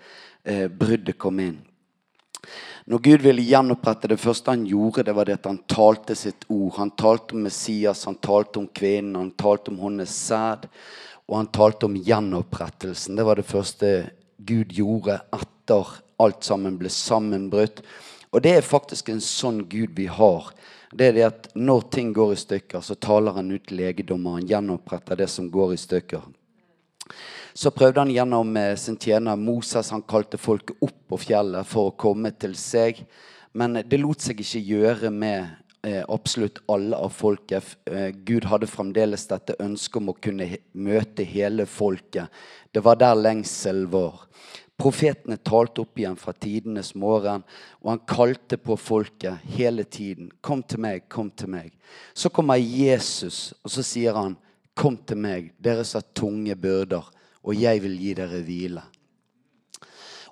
eh, 0.44 0.68
bruddet 0.68 1.18
kom 1.18 1.40
inn. 1.40 1.58
Når 2.90 2.98
Gud 2.98 3.22
ville 3.22 3.42
gjenopprette 3.42 4.08
det 4.08 4.18
første 4.18 4.50
han 4.50 4.64
gjorde, 4.66 5.04
det 5.06 5.12
var 5.14 5.28
det 5.28 5.36
at 5.38 5.46
han 5.46 5.60
talte 5.68 6.16
sitt 6.16 6.46
ord. 6.48 6.72
Han 6.78 6.90
talte 6.90 7.36
om 7.36 7.44
Messias, 7.44 8.04
han 8.04 8.16
talte 8.16 8.58
om 8.58 8.66
kvinnen, 8.66 9.16
han 9.16 9.30
talte 9.30 9.70
om 9.70 9.78
hennes 9.78 10.10
sæd. 10.10 10.66
Og 11.28 11.36
han 11.36 11.50
talte 11.54 11.86
om 11.86 11.94
gjenopprettelsen. 11.94 13.16
Det 13.16 13.26
var 13.26 13.38
det 13.38 13.46
første 13.46 13.90
Gud 14.42 14.72
gjorde 14.74 15.20
etter 15.36 15.92
alt 16.20 16.44
sammen 16.44 16.78
ble 16.80 16.90
sammenbrutt. 16.90 17.84
Og 18.30 18.42
det 18.42 18.52
er 18.56 18.66
faktisk 18.66 19.08
en 19.10 19.22
sånn 19.22 19.64
Gud 19.70 19.96
vi 19.96 20.06
har. 20.06 20.52
Det 20.94 21.06
er 21.06 21.16
det 21.16 21.26
at 21.26 21.48
Når 21.54 21.86
ting 21.90 22.12
går 22.14 22.32
i 22.34 22.40
stykker, 22.40 22.80
så 22.80 22.94
taler 22.94 23.32
han 23.32 23.50
ut 23.50 23.70
legedommeren 23.70 24.42
Han 24.42 24.48
gjenoppretter 24.48 25.16
det 25.16 25.28
som 25.28 25.50
går 25.50 25.74
i 25.74 25.80
stykker. 25.80 26.22
Så 27.54 27.70
prøvde 27.70 28.00
han 28.00 28.10
gjennom 28.10 28.56
eh, 28.56 28.76
sin 28.76 28.96
tjener 28.96 29.36
Moses. 29.36 29.90
Han 29.90 30.02
kalte 30.02 30.38
folket 30.38 30.76
opp 30.80 30.98
på 31.08 31.18
fjellet 31.18 31.66
for 31.66 31.90
å 31.90 31.96
komme 31.98 32.30
til 32.30 32.54
seg. 32.54 33.02
Men 33.52 33.82
det 33.82 33.98
lot 33.98 34.22
seg 34.22 34.38
ikke 34.40 34.62
gjøre 34.62 35.10
med 35.10 35.48
eh, 35.82 36.04
absolutt 36.06 36.62
alle 36.70 36.96
av 36.96 37.10
folket. 37.10 37.74
Eh, 37.90 38.10
Gud 38.14 38.46
hadde 38.46 38.70
fremdeles 38.70 39.26
dette 39.26 39.58
ønsket 39.58 39.98
om 39.98 40.12
å 40.12 40.18
kunne 40.22 40.46
møte 40.72 41.26
hele 41.26 41.66
folket. 41.66 42.30
Det 42.70 42.84
var 42.86 43.00
der 43.02 43.18
lengselen 43.18 43.90
var. 43.90 44.28
Profetene 44.80 45.36
talte 45.36 45.82
opp 45.82 45.98
igjen 46.00 46.16
fra 46.16 46.32
tidenes 46.32 46.94
morgen, 46.96 47.42
og 47.82 47.90
han 47.92 48.00
kalte 48.08 48.56
på 48.56 48.78
folket 48.80 49.42
hele 49.56 49.84
tiden. 49.84 50.30
'Kom 50.40 50.62
til 50.62 50.80
meg, 50.80 51.08
kom 51.08 51.30
til 51.30 51.48
meg.' 51.48 51.76
Så 52.14 52.28
kommer 52.28 52.56
Jesus, 52.56 53.52
og 53.64 53.70
så 53.70 53.82
sier 53.82 54.14
han, 54.14 54.36
'Kom 54.74 54.96
til 54.96 55.16
meg, 55.16 55.52
dere 55.60 55.84
som 55.84 56.00
har 56.00 56.14
tunge 56.14 56.56
byrder, 56.56 57.04
og 57.44 57.54
jeg 57.54 57.82
vil 57.82 57.98
gi 57.98 58.14
dere 58.14 58.40
hvile'. 58.42 58.86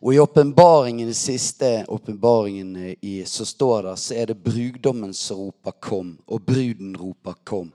Og 0.00 0.14
i 0.14 0.18
åpenbaringen, 0.18 1.14
siste 1.14 1.84
åpenbaringen 1.88 2.96
i, 3.02 3.24
så 3.26 3.44
står 3.44 3.82
det, 3.82 3.98
så 3.98 4.14
er 4.14 4.26
det 4.26 4.44
brudgommen 4.44 5.12
som 5.14 5.36
roper 5.36 5.72
'kom', 5.72 6.18
og 6.26 6.46
bruden 6.46 6.96
roper 6.96 7.34
'kom'. 7.44 7.72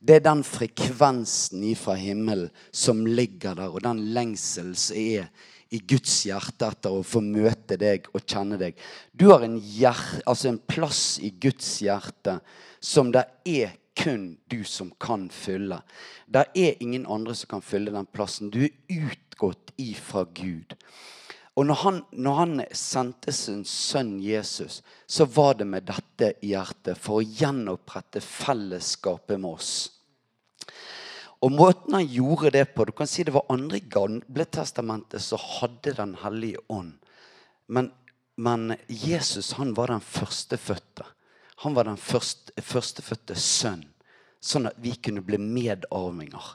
Det 0.00 0.16
er 0.16 0.20
den 0.20 0.44
frekvensen 0.44 1.64
ifra 1.64 1.94
himmelen 1.94 2.50
som 2.72 3.06
ligger 3.06 3.54
der, 3.54 3.68
og 3.68 3.82
den 3.82 4.12
lengselen 4.14 4.74
som 4.74 4.96
er 4.96 5.26
i 5.72 5.80
Guds 5.88 6.18
hjerte 6.28 6.68
etter 6.68 6.92
å 6.92 7.04
få 7.06 7.22
møte 7.24 7.78
deg 7.80 8.08
og 8.12 8.24
kjenne 8.28 8.58
deg. 8.60 8.76
Du 9.12 9.30
har 9.32 9.44
en, 9.46 9.56
hjerte, 9.56 10.20
altså 10.28 10.52
en 10.52 10.60
plass 10.60 11.16
i 11.24 11.32
Guds 11.40 11.78
hjerte 11.84 12.38
som 12.82 13.12
det 13.14 13.24
er 13.48 13.78
kun 13.96 14.36
du 14.48 14.62
som 14.64 14.92
kan 15.00 15.28
fylle. 15.32 15.80
Det 16.26 16.46
er 16.56 16.80
ingen 16.82 17.06
andre 17.06 17.34
som 17.36 17.56
kan 17.56 17.64
fylle 17.64 17.92
den 17.94 18.08
plassen. 18.08 18.52
Du 18.52 18.64
er 18.64 18.72
utgått 18.88 19.72
ifra 19.80 20.24
Gud. 20.34 20.76
Og 21.52 21.66
når 21.68 21.80
han, 21.82 21.98
når 22.12 22.36
han, 22.38 22.60
sendte 22.72 23.32
sin 23.36 23.64
sønn 23.68 24.14
Jesus, 24.24 24.80
så 25.06 25.26
var 25.28 25.58
det 25.60 25.66
med 25.68 25.84
dette 25.88 26.32
hjertet 26.40 26.96
for 27.00 27.20
å 27.20 27.26
gjenopprette 27.26 28.22
fellesskapet 28.24 29.40
med 29.40 29.58
oss. 29.58 29.74
Og 31.42 31.52
måten 31.52 31.94
han 31.94 32.06
gjorde 32.06 32.52
det 32.54 32.64
på 32.74 32.84
Du 32.84 32.92
kan 32.94 33.08
si 33.10 33.24
det 33.26 33.34
var 33.34 33.50
andre 33.50 33.80
i 33.80 33.88
Gamle 33.90 34.44
testamentet 34.44 35.22
som 35.22 35.42
hadde 35.42 35.96
Den 35.98 36.14
hellige 36.22 36.62
ånd. 36.68 36.94
Men, 37.66 37.90
men, 38.36 38.76
Jesus 38.86 39.52
han 39.58 39.74
var 39.74 39.90
den 39.90 40.00
førstefødte. 40.00 41.06
Han 41.64 41.74
var 41.74 41.84
den 41.84 41.96
første, 41.96 42.52
førstefødte 42.62 43.36
sønn. 43.38 43.84
Sånn 44.42 44.66
at 44.68 44.78
vi 44.82 44.96
kunne 44.98 45.22
bli 45.22 45.38
medarvinger. 45.38 46.54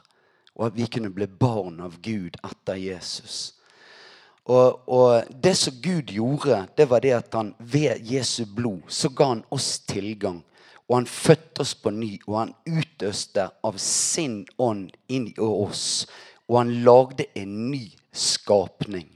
Og 0.58 0.66
at 0.68 0.76
vi 0.76 0.86
kunne 0.90 1.10
bli 1.14 1.26
barn 1.26 1.80
av 1.80 1.96
Gud 2.04 2.36
etter 2.44 2.76
Jesus. 2.78 3.58
Og, 4.48 4.84
og, 4.88 5.28
det 5.28 5.54
som 5.60 5.80
Gud 5.82 6.12
gjorde, 6.12 6.62
det 6.76 6.88
var 6.88 7.04
det 7.04 7.14
at 7.16 7.34
han 7.36 7.54
ved 7.58 8.04
Jesu 8.08 8.46
blod 8.46 8.86
så 8.88 9.10
ga 9.12 9.32
han 9.34 9.42
oss 9.52 9.78
tilgang. 9.88 10.40
Og 10.88 10.96
han 10.96 11.06
fødte 11.06 11.60
oss 11.64 11.74
på 11.76 11.92
ny, 11.92 12.14
og 12.26 12.38
han 12.38 12.54
utøste 12.66 13.50
av 13.64 13.76
sin 13.82 14.40
ånd 14.58 14.90
inn 15.12 15.28
i 15.34 15.36
oss. 15.44 16.06
Og 16.48 16.62
han 16.62 16.74
lagde 16.86 17.28
en 17.36 17.70
ny 17.70 17.84
skapning. 18.12 19.10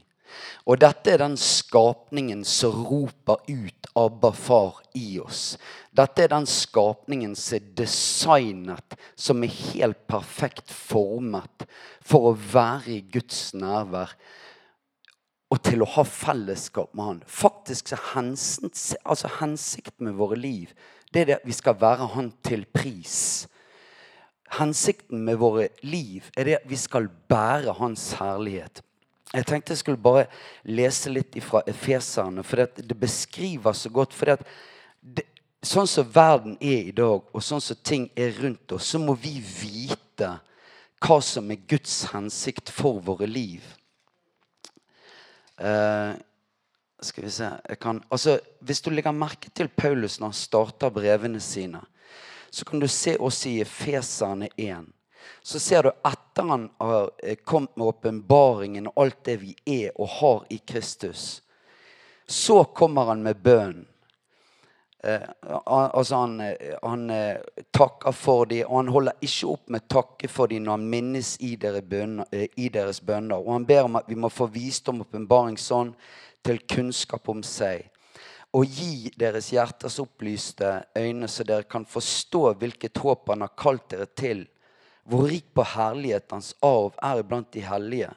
Og 0.69 0.79
dette 0.79 1.11
er 1.11 1.19
den 1.19 1.35
skapningen 1.37 2.43
som 2.47 2.85
roper 2.87 3.41
ut 3.49 3.89
'Abba, 3.95 4.31
far' 4.31 4.81
i 4.95 5.19
oss. 5.19 5.57
Dette 5.91 6.23
er 6.23 6.27
den 6.27 6.45
skapningen 6.45 7.35
som 7.35 7.55
er 7.55 7.67
designet, 7.77 8.95
som 9.15 9.43
er 9.43 9.47
helt 9.73 10.07
perfekt 10.07 10.71
formet 10.71 11.67
for 12.01 12.31
å 12.31 12.37
være 12.53 12.95
i 12.95 13.01
Guds 13.01 13.53
nærvær 13.53 14.15
og 15.53 15.61
til 15.61 15.83
å 15.83 15.91
ha 15.93 16.03
fellesskap 16.03 16.95
med 16.97 17.05
han. 17.05 17.21
Faktisk 17.27 17.91
så 17.91 17.99
hensikt, 18.15 18.95
altså 19.05 19.29
hensikt 19.39 20.01
med 20.01 20.17
våre 20.17 20.39
liv 20.39 20.73
det 21.13 21.21
er 21.21 21.29
det 21.29 21.35
at 21.39 21.47
vi 21.47 21.55
skal 21.55 21.77
være 21.79 22.07
han 22.15 22.31
til 22.45 22.65
pris. 22.65 23.47
Hensikten 24.57 25.21
med 25.25 25.37
våre 25.41 25.67
liv 25.81 26.25
er 26.37 26.49
det 26.49 26.57
at 26.59 26.69
vi 26.69 26.77
skal 26.77 27.09
bære 27.29 27.73
hans 27.79 28.11
herlighet. 28.19 28.81
Jeg 29.33 29.45
tenkte 29.49 29.73
jeg 29.73 29.81
skulle 29.81 29.97
bare 29.97 30.27
lese 30.63 31.09
litt 31.09 31.39
fra 31.41 31.63
Efeserne, 31.67 32.43
for 32.45 32.61
det, 32.61 32.83
det 32.89 32.97
beskriver 32.99 33.73
så 33.73 33.89
godt. 33.89 34.13
for 34.13 34.35
det, 34.35 35.25
Sånn 35.63 35.87
som 35.87 36.09
verden 36.11 36.57
er 36.59 36.89
i 36.89 36.91
dag, 36.91 37.23
og 37.23 37.43
sånn 37.43 37.61
som 37.63 37.77
ting 37.79 38.09
er 38.19 38.33
rundt 38.35 38.73
oss, 38.75 38.89
så 38.91 38.99
må 38.99 39.15
vi 39.15 39.37
vite 39.39 40.33
hva 41.03 41.17
som 41.23 41.47
er 41.51 41.61
Guds 41.71 42.01
hensikt 42.11 42.71
for 42.71 42.99
våre 43.03 43.29
liv. 43.29 43.63
Uh, 45.55 46.19
skal 47.03 47.23
vi 47.25 47.31
se 47.31 47.49
kan, 47.81 48.03
altså, 48.09 48.39
Hvis 48.59 48.81
du 48.81 48.89
legger 48.89 49.11
merke 49.11 49.49
til 49.49 49.67
Paulus 49.67 50.19
når 50.19 50.31
han 50.31 50.33
starter 50.33 50.93
brevene 50.93 51.39
sine, 51.39 51.81
så 52.49 52.65
kan 52.65 52.79
du 52.79 52.87
se 52.87 53.15
også 53.19 53.49
i 53.49 53.61
Efeserne 53.61 54.49
1. 54.57 54.85
Så 55.41 55.59
ser 55.59 55.83
du 55.83 55.89
etter 55.89 56.49
han 56.49 56.67
har 56.79 57.09
eh, 57.23 57.35
kommet 57.35 57.75
med 57.77 57.87
åpenbaringen 57.87 58.87
og 58.91 59.01
alt 59.05 59.23
det 59.25 59.37
vi 59.41 59.55
er 59.65 59.91
og 59.95 60.07
har 60.19 60.45
i 60.49 60.59
Kristus, 60.67 61.41
så 62.27 62.63
kommer 62.63 63.11
han 63.11 63.23
med 63.23 63.41
bønnen. 63.43 63.87
Eh, 65.07 65.21
altså 65.65 66.15
han, 66.15 66.39
eh, 66.39 66.75
han 66.81 67.09
eh, 67.09 67.37
takker 67.71 68.11
for 68.11 68.45
dem, 68.45 68.67
og 68.69 68.77
han 68.77 68.91
holder 68.95 69.25
ikke 69.25 69.49
opp 69.51 69.71
med 69.75 69.87
takke 69.91 70.29
for 70.31 70.47
dem 70.47 70.63
når 70.63 70.77
han 70.77 70.85
minnes 70.93 71.33
i, 71.43 71.55
dere 71.59 71.81
bønner, 71.83 72.29
i, 72.31 72.69
deres 72.71 73.01
bønner. 73.03 73.41
Og 73.41 73.51
han 73.57 73.65
ber 73.67 73.89
om 73.89 73.99
at 73.99 74.07
vi 74.07 74.15
må 74.15 74.31
få 74.31 74.47
visdom 74.53 75.01
og 75.01 75.09
åpenbaring 75.09 75.59
sånn 75.59 75.91
til 76.43 76.61
kunnskap 76.71 77.27
om 77.33 77.43
seg. 77.43 77.89
Og 78.55 78.69
gi 78.69 79.11
deres 79.19 79.49
hjerters 79.51 79.99
opplyste 79.99 80.71
øyne, 80.95 81.27
så 81.27 81.43
dere 81.43 81.67
kan 81.67 81.83
forstå 81.89 82.53
hvilket 82.61 83.03
håp 83.03 83.33
han 83.33 83.43
har 83.43 83.55
kalt 83.59 83.89
dere 83.91 84.07
til. 84.07 84.45
Hvor 85.03 85.27
rik 85.27 85.49
på 85.51 85.67
herlighet 85.67 86.31
hans 86.31 86.53
arv 86.63 86.95
er 87.03 87.25
blant 87.27 87.51
de 87.51 87.65
hellige. 87.65 88.13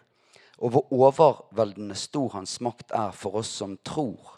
Og 0.63 0.71
hvor 0.71 0.93
overveldende 0.95 1.99
stor 1.99 2.31
hans 2.39 2.61
makt 2.63 2.95
er 2.95 3.11
for 3.17 3.43
oss 3.43 3.51
som 3.59 3.75
tror 3.83 4.36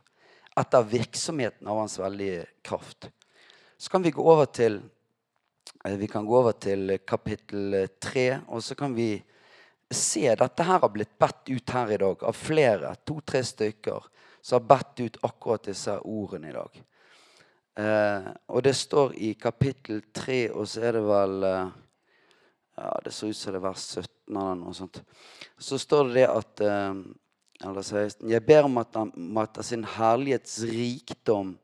etter 0.58 0.86
virksomheten 0.90 1.68
av 1.68 1.78
hans 1.82 1.98
veldige 1.98 2.46
kraft. 2.66 3.10
Så 3.78 3.90
kan 3.90 4.02
vi 4.02 4.14
gå 4.14 4.22
over 4.22 4.50
til 4.50 4.80
eh, 5.84 5.98
gå 5.98 6.38
over 6.38 6.52
til 6.58 6.98
kapittel 7.06 7.88
tre, 8.00 8.40
og 8.48 8.62
så 8.62 8.74
kan 8.74 8.94
vi 8.94 9.12
se 9.90 10.34
Dette 10.34 10.62
her 10.62 10.82
har 10.82 10.92
blitt 10.92 11.16
bedt 11.18 11.48
ut 11.48 11.70
her 11.70 11.92
i 11.94 11.96
dag 11.96 12.24
av 12.24 12.36
flere, 12.36 12.92
to-tre 13.08 13.40
stykker, 13.44 14.10
som 14.42 14.60
har 14.60 14.68
bedt 14.68 15.00
ut 15.00 15.18
akkurat 15.24 15.64
disse 15.64 15.94
ordene 16.04 16.50
i 16.50 16.56
dag. 16.56 16.82
Eh, 17.78 18.28
og 18.50 18.62
det 18.66 18.74
står 18.74 19.14
i 19.14 19.34
kapittel 19.38 20.02
tre, 20.12 20.48
og 20.50 20.66
så 20.66 20.88
er 20.88 20.98
det 20.98 21.04
vel 21.06 21.44
eh, 21.46 21.68
ja, 22.78 22.90
Det 23.04 23.12
så 23.14 23.30
ut 23.30 23.36
som 23.38 23.54
det 23.54 23.60
er 23.60 23.66
vers 23.68 23.84
17 23.94 24.08
eller 24.34 24.58
noe 24.58 24.74
sånt. 24.74 25.00
Så 25.58 25.78
står 25.78 26.08
det 26.08 26.16
det 26.18 26.26
at 26.32 26.62
eh, 26.66 27.00
eller 27.64 27.82
16. 27.82 28.28
Jeg 28.30 28.44
ber 28.46 28.68
om 28.68 28.78
at 28.78 28.94
han 28.94 29.10
måtte 29.34 29.64
sin 29.66 29.84
herlighets 29.96 30.60
rikdom 30.68 31.56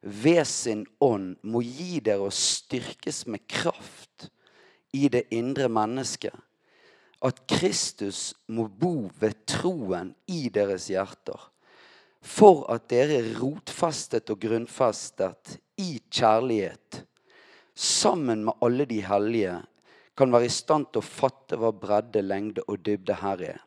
ved 0.00 0.46
sin 0.48 0.86
ånd 1.02 1.34
må 1.42 1.60
gi 1.64 2.00
dere 2.04 2.28
å 2.28 2.32
styrkes 2.32 3.26
med 3.28 3.44
kraft 3.50 4.30
i 4.96 5.08
det 5.12 5.26
indre 5.34 5.68
mennesket. 5.68 6.34
At 7.20 7.42
Kristus 7.50 8.30
må 8.48 8.64
bo 8.64 9.10
ved 9.20 9.42
troen 9.50 10.14
i 10.30 10.48
deres 10.52 10.88
hjerter. 10.88 11.36
For 12.20 12.64
at 12.72 12.88
dere 12.92 13.18
er 13.20 13.32
rotfestet 13.40 14.32
og 14.32 14.40
grunnfestet 14.40 15.56
i 15.80 15.98
kjærlighet, 16.12 17.02
sammen 17.74 18.44
med 18.44 18.64
alle 18.64 18.84
de 18.88 19.00
hellige, 19.04 19.56
kan 20.16 20.32
være 20.32 20.48
i 20.48 20.52
stand 20.52 20.90
til 20.92 21.00
å 21.00 21.06
fatte 21.06 21.56
hva 21.56 21.70
bredde, 21.72 22.20
lengde 22.20 22.64
og 22.68 22.82
dybde 22.84 23.16
her 23.22 23.44
er 23.54 23.60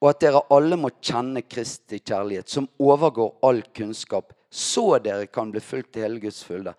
og 0.00 0.10
at 0.12 0.20
dere 0.22 0.44
alle 0.54 0.78
må 0.78 0.90
kjenne 1.02 1.42
Kristi 1.42 1.98
kjærlighet, 1.98 2.48
som 2.48 2.68
overgår 2.78 3.38
all 3.42 3.62
kunnskap, 3.74 4.32
så 4.50 4.98
dere 5.02 5.26
kan 5.26 5.50
bli 5.52 5.60
fulgt 5.60 5.92
til 5.94 6.06
hele 6.06 6.20
Guds 6.22 6.42
fylde. 6.46 6.74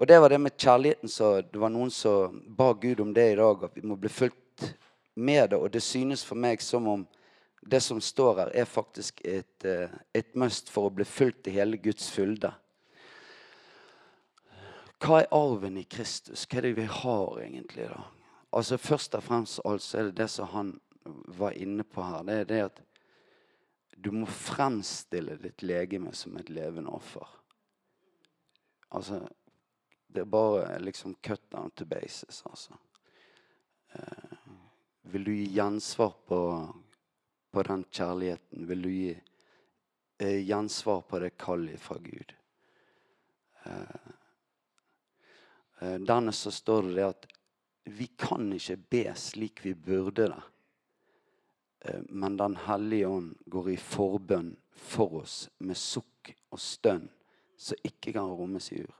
Og 0.00 0.08
det 0.08 0.20
var 0.20 0.32
det 0.32 0.38
med 0.40 0.56
kjærligheten 0.56 1.08
så 1.08 1.42
Det 1.42 1.58
var 1.60 1.68
noen 1.68 1.90
som 1.90 2.40
ba 2.46 2.72
Gud 2.72 3.00
om 3.00 3.12
det 3.14 3.32
i 3.32 3.36
dag, 3.36 3.64
at 3.64 3.76
vi 3.76 3.82
må 3.84 3.96
bli 3.96 4.08
fulgt 4.08 4.74
med 5.14 5.50
det. 5.50 5.58
Og 5.58 5.70
det 5.70 5.82
synes 5.82 6.24
for 6.24 6.38
meg 6.40 6.62
som 6.62 6.86
om 6.88 7.06
det 7.60 7.82
som 7.84 8.00
står 8.00 8.38
her, 8.38 8.50
er 8.54 8.64
faktisk 8.64 9.20
et, 9.24 9.64
eh, 9.64 9.90
et 10.14 10.34
must 10.34 10.70
for 10.70 10.88
å 10.88 10.94
bli 10.94 11.04
fulgt 11.04 11.44
til 11.44 11.52
hele 11.52 11.76
Guds 11.76 12.10
fylde. 12.10 12.54
Hva 15.00 15.20
er 15.20 15.32
arven 15.32 15.76
i 15.76 15.84
Kristus? 15.84 16.46
Hva 16.46 16.58
er 16.58 16.62
det 16.62 16.76
vi 16.76 16.84
har 16.84 17.40
egentlig? 17.40 17.88
da? 17.88 18.00
Altså 18.52 18.76
Først 18.76 19.14
og 19.14 19.22
fremst 19.22 19.60
altså 19.64 19.98
er 19.98 20.02
det 20.08 20.16
det 20.16 20.30
som 20.30 20.48
han 20.48 20.80
var 21.36 21.52
inne 21.52 21.84
på 21.84 22.02
her, 22.02 22.24
det 22.26 22.38
er 22.38 22.48
det 22.50 22.60
at 22.64 22.80
du 24.00 24.10
må 24.16 24.26
fremstille 24.26 25.36
ditt 25.40 25.62
legeme 25.62 26.12
som 26.16 26.38
et 26.40 26.48
levende 26.48 26.92
offer. 26.92 27.26
Altså 28.96 29.20
Det 30.10 30.24
er 30.24 30.30
bare 30.30 30.78
liksom 30.82 31.14
cut 31.22 31.42
down 31.50 31.70
to 31.70 31.84
basis, 31.84 32.42
altså. 32.46 32.74
Eh, 33.92 34.38
vil 35.02 35.24
du 35.24 35.30
gi 35.34 35.44
gjensvar 35.54 36.16
på, 36.26 36.40
på 37.50 37.62
den 37.62 37.84
kjærligheten? 37.90 38.66
Vil 38.66 38.82
du 38.82 38.88
gi 38.90 39.12
eh, 40.18 40.40
gjensvar 40.42 41.04
på 41.06 41.20
det 41.22 41.36
kallet 41.38 41.78
fra 41.78 41.98
Gud? 42.02 42.34
Eh, 43.64 44.10
Eh, 45.80 45.94
Dernest 45.94 46.40
så 46.40 46.50
står 46.50 46.82
det 46.82 46.94
det 46.94 47.04
at 47.06 47.26
vi 47.84 48.06
kan 48.20 48.52
ikke 48.52 48.76
be 48.92 49.04
slik 49.16 49.62
vi 49.64 49.74
burde 49.74 50.28
det. 50.28 50.42
Eh, 51.80 52.00
Men 52.08 52.36
Den 52.36 52.56
hellige 52.56 53.08
ånd 53.08 53.34
går 53.46 53.70
i 53.70 53.76
forbønn 53.76 54.56
for 54.70 55.22
oss 55.22 55.48
med 55.58 55.76
sukk 55.76 56.34
og 56.50 56.58
stønn 56.60 57.08
som 57.60 57.76
ikke 57.84 58.12
kan 58.12 58.28
rommes 58.28 58.72
i 58.72 58.80
ur. 58.82 58.94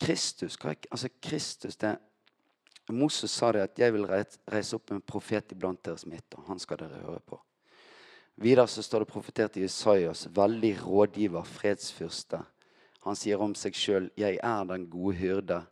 Kristus, 0.00 0.58
altså 0.90 1.08
Kristus 1.22 1.76
det, 1.76 1.96
Moses 2.92 3.30
sa 3.30 3.52
det 3.52 3.60
at 3.60 3.78
'jeg 3.78 3.92
vil 3.92 4.06
reise 4.52 4.76
opp 4.76 4.90
en 4.90 5.00
profet 5.00 5.52
iblant 5.52 5.84
deres 5.84 6.06
midt', 6.06 6.34
og 6.36 6.44
han 6.46 6.58
skal 6.58 6.76
dere 6.76 7.00
høre 7.00 7.20
på. 7.20 7.40
Videre 8.36 8.68
så 8.68 8.82
står 8.82 8.98
det 8.98 9.08
profetert 9.08 9.56
i 9.56 9.64
Isaias, 9.64 10.28
veldig 10.36 10.86
rådgiver, 10.86 11.42
fredsfyrste. 11.42 12.42
Han 13.00 13.16
sier 13.16 13.40
om 13.40 13.54
seg 13.54 13.74
sjøl 13.74 14.10
'Jeg 14.16 14.38
er 14.42 14.64
den 14.64 14.90
gode 14.90 15.16
hyrde'. 15.16 15.66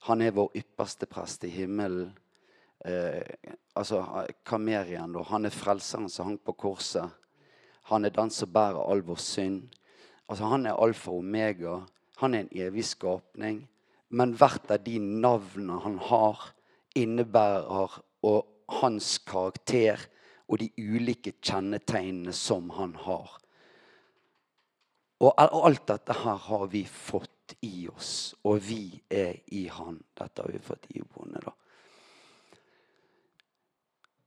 Han 0.00 0.22
er 0.22 0.30
vår 0.30 0.50
ypperste 0.54 1.06
prest 1.06 1.44
i 1.44 1.48
himmelen. 1.48 2.18
Eh, 2.84 3.22
altså 3.74 4.02
Kamerien, 4.44 5.12
da. 5.14 5.22
Han 5.30 5.46
er 5.46 5.54
frelseren 5.54 6.10
som 6.10 6.32
hang 6.32 6.38
på 6.42 6.54
korset. 6.58 7.10
Han 7.90 8.04
er 8.04 8.14
den 8.14 8.30
som 8.30 8.50
bærer 8.52 8.82
all 8.82 9.02
vår 9.06 9.20
synd. 9.22 9.68
Altså 10.28 10.48
Han 10.50 10.66
er 10.66 10.78
alfa 10.78 11.10
og 11.10 11.18
omega. 11.18 11.80
Han 12.22 12.34
er 12.34 12.44
en 12.44 12.54
evig 12.68 12.84
skapning. 12.84 13.68
Men 14.08 14.34
hvert 14.36 14.70
av 14.70 14.82
de 14.84 14.98
navnene 14.98 15.78
han 15.82 15.98
har, 15.98 16.52
innebærer 16.94 18.00
og 18.22 18.48
hans 18.82 19.18
karakter 19.18 20.00
og 20.48 20.60
de 20.60 20.68
ulike 20.76 21.32
kjennetegnene 21.40 22.32
som 22.36 22.70
han 22.76 22.94
har. 23.06 23.38
Og 25.22 25.38
alt 25.38 25.86
dette 25.88 26.16
her 26.18 26.38
har 26.48 26.66
vi 26.68 26.82
fått 26.84 27.54
i 27.62 27.86
oss, 27.88 28.34
og 28.44 28.58
vi 28.66 29.00
er 29.10 29.38
i 29.54 29.66
han. 29.70 30.00
Dette 30.18 30.42
har 30.42 30.50
vi 30.50 30.60
fått 30.62 30.88
i 30.90 30.98
iboende, 30.98 31.40
da. 31.44 31.54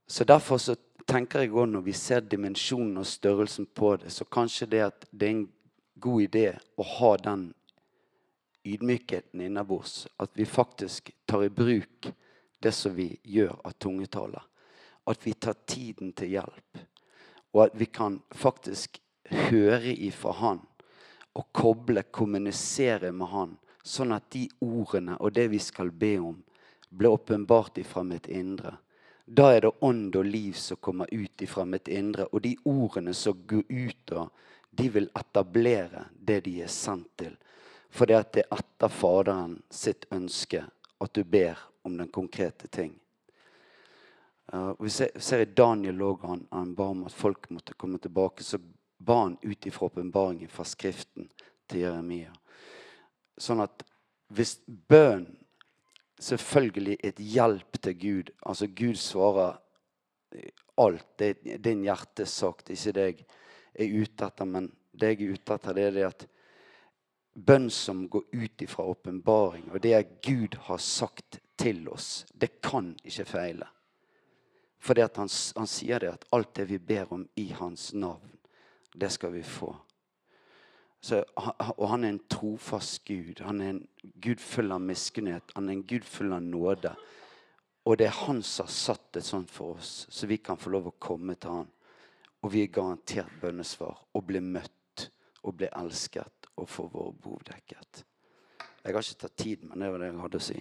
Så 0.07 0.23
derfor 0.23 0.57
så 0.57 0.75
tenker 1.09 1.45
jeg 1.45 1.53
òg 1.53 1.69
når 1.69 1.85
vi 1.85 1.93
ser 1.97 2.25
dimensjonen 2.25 2.97
og 3.01 3.07
størrelsen 3.09 3.67
på 3.73 3.95
det, 4.01 4.13
så 4.13 4.25
kanskje 4.25 4.69
det 4.69 4.81
at 4.85 5.07
det 5.11 5.27
er 5.27 5.35
en 5.35 5.45
god 6.01 6.25
idé 6.27 6.47
å 6.77 6.85
ha 6.97 7.15
den 7.17 7.47
ydmykheten 8.65 9.41
innabords. 9.41 10.07
At 10.17 10.31
vi 10.33 10.45
faktisk 10.45 11.11
tar 11.25 11.45
i 11.45 11.49
bruk 11.49 12.11
det 12.59 12.73
som 12.73 12.95
vi 12.95 13.11
gjør 13.23 13.57
av 13.63 13.77
tungetale. 13.81 14.41
At 15.05 15.25
vi 15.25 15.33
tar 15.33 15.57
tiden 15.65 16.13
til 16.17 16.37
hjelp. 16.37 16.85
Og 17.53 17.67
at 17.67 17.75
vi 17.77 17.85
kan 17.85 18.19
faktisk 18.31 18.99
høre 19.49 19.93
ifra 19.93 20.33
Han 20.41 20.63
og 21.35 21.45
koble, 21.51 22.03
kommunisere 22.11 23.11
med 23.11 23.27
Han. 23.27 23.53
Sånn 23.85 24.15
at 24.15 24.29
de 24.33 24.47
ordene 24.65 25.17
og 25.19 25.33
det 25.35 25.49
vi 25.51 25.59
skal 25.61 25.91
be 25.91 26.15
om, 26.19 26.37
blir 26.89 27.13
åpenbart 27.13 27.77
ifra 27.77 28.03
mitt 28.07 28.27
indre. 28.31 28.77
Da 29.25 29.49
er 29.55 29.61
det 29.61 29.71
ånd 29.81 30.15
og 30.15 30.25
liv 30.25 30.53
som 30.53 30.77
kommer 30.77 31.09
ut 31.11 31.41
ifra 31.41 31.65
mitt 31.65 31.87
indre. 31.87 32.27
Og 32.31 32.41
de 32.41 32.55
ordene 32.69 33.13
som 33.13 33.39
går 33.47 33.63
ut 33.69 34.03
da, 34.05 34.27
de 34.69 34.89
vil 34.89 35.09
etablere 35.17 36.05
det 36.19 36.43
de 36.45 36.59
er 36.61 36.69
sendt 36.71 37.09
til. 37.17 37.33
For 37.89 38.05
det 38.05 38.19
er 38.19 38.53
etter 38.53 38.91
Faderen 38.91 39.57
sitt 39.71 40.05
ønske 40.13 40.65
at 41.01 41.13
du 41.13 41.23
ber 41.23 41.59
om 41.87 41.97
den 41.97 42.11
konkrete 42.13 42.67
ting. 42.67 42.93
Uh, 44.53 44.73
vi 44.79 44.89
ser 44.93 45.41
i 45.41 45.45
Daniel 45.45 46.03
òg 46.05 46.25
han, 46.27 46.43
han 46.51 46.75
ba 46.77 46.91
om 46.93 47.05
at 47.07 47.15
folk 47.15 47.49
måtte 47.49 47.73
komme 47.73 47.97
tilbake. 47.97 48.43
Så 48.43 48.59
ba 48.97 49.23
han 49.23 49.37
ut 49.41 49.65
ifra 49.65 49.89
åpenbaringen 49.89 50.51
fra 50.51 50.67
Skriften 50.67 51.31
til 51.65 51.81
Jeremia. 51.81 52.33
Sånn 53.37 53.63
at 53.63 53.81
hvis 54.33 54.59
bønn 54.65 55.25
selvfølgelig 56.21 56.97
et 57.03 57.19
hjelp 57.19 57.81
til 57.81 57.99
Gud 57.99 58.31
Altså 58.45 58.67
Gud 58.67 58.95
svarer 58.95 59.57
alt. 60.77 61.07
Det 61.19 61.37
er 61.45 61.57
din 61.57 61.83
hjertesak. 61.83 62.67
Det 62.67 62.73
er 62.73 62.79
ikke 62.79 62.93
det 62.93 63.05
jeg 63.05 63.25
er 63.75 64.01
ute 64.01 64.25
etter. 64.25 64.45
Men 64.45 64.71
det 64.91 65.13
jeg 65.13 65.21
er 65.21 65.33
ute 65.33 65.53
etter, 65.53 65.73
det 65.73 65.83
er 65.83 65.91
det 65.91 66.07
at 66.07 66.27
bønn 67.35 67.69
som 67.69 68.05
går 68.09 68.23
ut 68.31 68.61
ifra 68.61 68.83
åpenbaring, 68.83 69.71
og 69.71 69.81
det 69.83 70.21
Gud 70.23 70.55
har 70.67 70.77
sagt 70.77 71.39
til 71.59 71.87
oss, 71.89 72.25
det 72.33 72.61
kan 72.63 72.93
ikke 73.03 73.25
feile. 73.25 73.67
For 74.79 74.95
han, 74.95 75.29
han 75.55 75.67
sier 75.67 75.99
det 75.99 76.13
at 76.13 76.27
alt 76.35 76.53
det 76.55 76.69
vi 76.69 76.77
ber 76.77 77.11
om 77.13 77.25
i 77.35 77.49
hans 77.57 77.93
navn, 77.93 78.37
det 78.95 79.11
skal 79.11 79.33
vi 79.33 79.43
få. 79.43 79.73
Så, 81.01 81.23
og 81.35 81.89
han 81.89 82.03
er 82.03 82.15
en 82.15 82.23
trofast 82.29 83.03
Gud. 83.05 83.41
Han 83.45 83.61
er 83.61 83.69
en 83.69 83.83
Gud 84.25 84.41
full 84.41 84.73
av 84.73 84.81
miskunnhet. 84.81 85.53
Han 85.53 85.69
er 85.69 85.77
en 85.77 85.85
Gud 85.85 86.05
full 86.09 86.33
av 86.33 86.41
nåde. 86.41 86.95
Og 87.85 87.97
det 87.99 88.07
er 88.09 88.17
han 88.25 88.41
som 88.43 88.65
har 88.65 88.73
satt 88.73 89.11
det 89.13 89.21
sånn 89.21 89.45
for 89.45 89.77
oss, 89.77 90.07
så 90.09 90.25
vi 90.25 90.39
kan 90.41 90.57
få 90.57 90.71
lov 90.73 90.89
å 90.89 90.95
komme 90.97 91.35
til 91.37 91.59
han. 91.59 91.69
Og 92.41 92.51
vi 92.53 92.63
er 92.65 92.73
garantert 92.73 93.37
bønnesvar 93.41 93.99
og 94.17 94.25
bli 94.25 94.41
møtt 94.41 95.05
og 95.45 95.53
bli 95.59 95.69
elsket 95.69 96.49
og 96.57 96.69
få 96.69 96.87
våre 96.89 97.13
behov 97.21 97.43
dekket. 97.45 98.01
Jeg 98.85 98.93
har 98.93 99.05
ikke 99.05 99.21
tatt 99.21 99.37
tid, 99.37 99.63
men 99.69 99.81
det 99.81 99.91
var 99.93 100.01
det 100.01 100.09
jeg 100.09 100.21
hadde 100.23 100.41
å 100.41 100.45
si. 100.47 100.57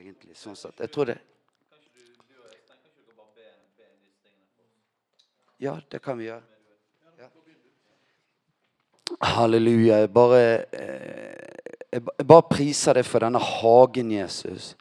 Egentlig 0.00 0.36
sånn 0.36 0.56
sett. 0.56 0.80
Jeg 0.80 0.92
tror 0.92 1.12
det 1.12 1.20
Ja, 5.60 5.74
det 5.92 5.98
kan 6.00 6.16
vi 6.16 6.24
gjøre. 6.24 6.59
Ja. 9.10 9.26
Halleluja. 9.26 9.98
Jeg 10.00 10.12
bare, 10.12 10.64
eh, 10.72 11.72
jeg 11.92 12.26
bare 12.26 12.42
priser 12.50 12.94
deg 12.94 13.04
for 13.04 13.20
denne 13.20 13.38
hagen, 13.38 14.10
Jesus. 14.10 14.74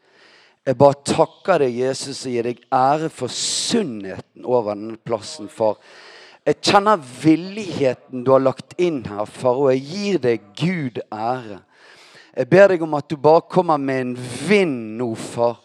Jeg 0.66 0.78
bare 0.78 0.94
takker 1.04 1.64
deg, 1.64 1.80
Jesus, 1.80 2.26
og 2.26 2.32
gir 2.32 2.44
deg 2.44 2.60
ære 2.72 3.10
for 3.10 3.28
sunnheten 3.28 4.46
over 4.46 4.76
denne 4.76 4.98
plassen, 4.98 5.50
far. 5.50 5.80
Jeg 6.46 6.62
kjenner 6.62 6.98
villigheten 6.98 8.24
du 8.24 8.32
har 8.32 8.44
lagt 8.44 8.76
inn 8.78 9.04
her, 9.06 9.26
far, 9.26 9.58
og 9.58 9.72
jeg 9.74 9.82
gir 9.86 10.20
deg 10.20 10.46
Gud 10.58 11.02
ære. 11.12 11.60
Jeg 12.38 12.50
ber 12.50 12.68
deg 12.70 12.84
om 12.86 12.94
at 12.94 13.10
du 13.10 13.18
bare 13.18 13.42
kommer 13.50 13.78
med 13.78 14.02
en 14.02 14.14
vind 14.48 14.98
nå, 15.00 15.16
far. 15.16 15.58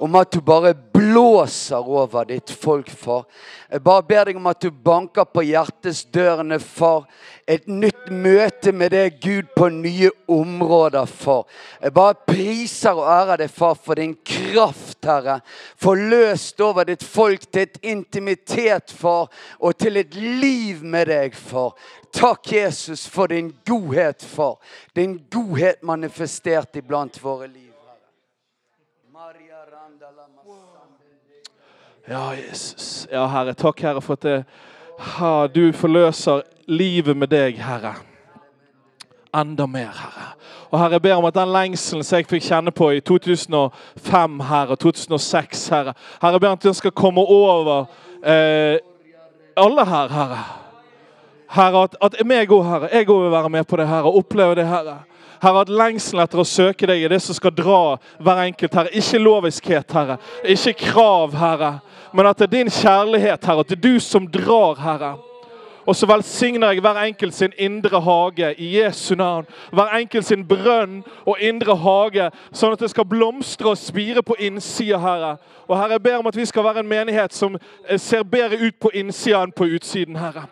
Om 0.00 0.14
at 0.16 0.32
du 0.32 0.40
bare 0.40 0.72
blåser 0.92 1.88
over 1.88 2.24
ditt 2.24 2.50
folk, 2.50 2.88
far. 2.90 3.26
Jeg 3.68 3.82
bare 3.84 4.04
ber 4.08 4.30
deg 4.30 4.38
om 4.40 4.48
at 4.48 4.62
du 4.64 4.70
banker 4.72 5.26
på 5.28 5.44
hjertets 5.44 6.06
dørene, 6.08 6.56
far. 6.56 7.04
Et 7.44 7.66
nytt 7.68 8.08
møte 8.08 8.72
med 8.72 8.94
deg, 8.96 9.18
Gud, 9.20 9.50
på 9.52 9.68
nye 9.74 10.08
områder, 10.24 11.04
far. 11.04 11.44
Jeg 11.82 11.92
bare 11.98 12.16
priser 12.32 12.96
og 12.96 13.12
ærer 13.12 13.42
deg, 13.44 13.52
far, 13.52 13.76
for 13.76 14.00
din 14.00 14.16
kraft, 14.24 15.04
Herre. 15.04 15.42
Forløst 15.76 16.64
over 16.64 16.88
ditt 16.88 17.04
folk 17.04 17.44
til 17.50 17.66
et 17.68 17.80
intimitet, 17.92 18.96
far, 18.96 19.28
og 19.60 19.76
til 19.76 20.00
et 20.00 20.16
liv 20.16 20.80
med 20.80 21.12
deg, 21.12 21.36
far. 21.36 21.74
Takk, 22.16 22.54
Jesus, 22.56 23.04
for 23.04 23.28
din 23.28 23.52
godhet, 23.68 24.24
far. 24.24 24.56
Din 24.96 25.20
godhet 25.28 25.84
manifestert 25.84 26.80
iblant 26.80 27.20
våre 27.20 27.50
liv. 27.52 27.69
Ja, 32.10 32.34
Jesus. 32.34 33.08
Ja, 33.12 33.26
Herre. 33.26 33.54
Takk, 33.54 33.80
Herre, 33.80 34.00
for 34.02 34.16
at 34.18 34.22
det, 34.22 34.44
ha, 34.98 35.46
du 35.46 35.68
forløser 35.72 36.40
livet 36.66 37.14
med 37.14 37.30
deg, 37.30 37.60
Herre. 37.62 37.92
Enda 39.30 39.68
mer, 39.70 39.92
Herre. 39.94 40.24
Og 40.72 40.80
Herre, 40.80 40.96
jeg 40.98 41.04
ber 41.04 41.20
om 41.20 41.28
at 41.28 41.36
den 41.38 41.52
lengselen 41.54 42.02
som 42.02 42.18
jeg 42.18 42.26
fikk 42.26 42.48
kjenne 42.48 42.72
på 42.74 42.88
i 42.96 42.98
2005 42.98 44.40
Herre, 44.48 44.74
og 44.74 44.82
2006, 44.82 45.62
Herre 45.70 45.94
Herre, 45.94 46.32
jeg 46.34 46.42
ber 46.42 46.50
om 46.50 46.58
at 46.58 46.66
den 46.66 46.74
skal 46.80 46.96
komme 46.98 47.22
over 47.22 47.84
eh, 48.26 48.82
alle 49.54 49.86
her, 49.86 50.10
Herre. 50.16 50.42
Herre, 51.60 51.84
at, 51.86 51.94
at 52.02 52.18
meg 52.26 52.50
òg, 52.50 52.66
Herre, 52.72 52.90
jeg 52.90 53.06
òg 53.06 53.22
vil 53.22 53.36
være 53.38 53.54
med 53.54 53.70
på 53.70 53.78
det, 53.78 53.86
Herre, 53.86 54.10
og 54.10 54.24
oppleve 54.24 54.58
det, 54.58 54.66
Herre. 54.66 54.98
Herre, 55.40 55.62
at 55.64 55.72
lengselen 55.72 56.22
etter 56.22 56.42
å 56.42 56.44
søke 56.44 56.88
deg 56.88 57.04
er 57.04 57.14
det 57.14 57.22
som 57.24 57.36
skal 57.36 57.54
dra 57.56 57.96
hver 58.20 58.42
enkelt, 58.44 58.74
Herre. 58.76 58.92
Ikke 58.92 59.22
loviskhet, 59.22 59.96
Herre. 59.96 60.18
Ikke 60.44 60.74
krav, 60.76 61.34
Herre. 61.40 61.72
Men 62.12 62.28
at 62.28 62.38
det 62.38 62.48
er 62.50 62.56
din 62.58 62.70
kjærlighet, 62.70 63.44
Herre. 63.44 63.64
At 63.64 63.72
det 63.72 63.78
er 63.78 63.86
du 63.88 64.00
som 64.04 64.28
drar, 64.28 64.76
Herre. 64.82 65.14
Og 65.88 65.96
så 65.96 66.06
velsigner 66.06 66.70
jeg 66.70 66.80
hver 66.84 66.98
enkelt 67.02 67.34
sin 67.34 67.52
indre 67.58 68.00
hage 68.00 68.52
i 68.60 68.68
Jesu 68.76 69.14
navn. 69.14 69.46
Hver 69.72 69.96
enkelt 69.96 70.26
sin 70.26 70.44
brønn 70.46 71.00
og 71.24 71.40
indre 71.40 71.76
hage, 71.76 72.28
sånn 72.52 72.76
at 72.76 72.84
det 72.84 72.92
skal 72.92 73.08
blomstre 73.08 73.72
og 73.72 73.80
spire 73.80 74.22
på 74.22 74.36
innsida, 74.38 75.00
Herre. 75.00 75.34
Og 75.66 75.78
Herre, 75.78 75.96
jeg 75.96 76.04
ber 76.04 76.20
om 76.20 76.28
at 76.28 76.36
vi 76.36 76.46
skal 76.46 76.68
være 76.68 76.84
en 76.84 76.92
menighet 76.92 77.34
som 77.34 77.56
eh, 77.56 77.98
ser 77.98 78.22
bedre 78.22 78.60
ut 78.60 78.76
på 78.80 78.92
innsida 78.94 79.40
enn 79.42 79.56
på 79.56 79.72
utsiden, 79.72 80.20
Herre. 80.20 80.46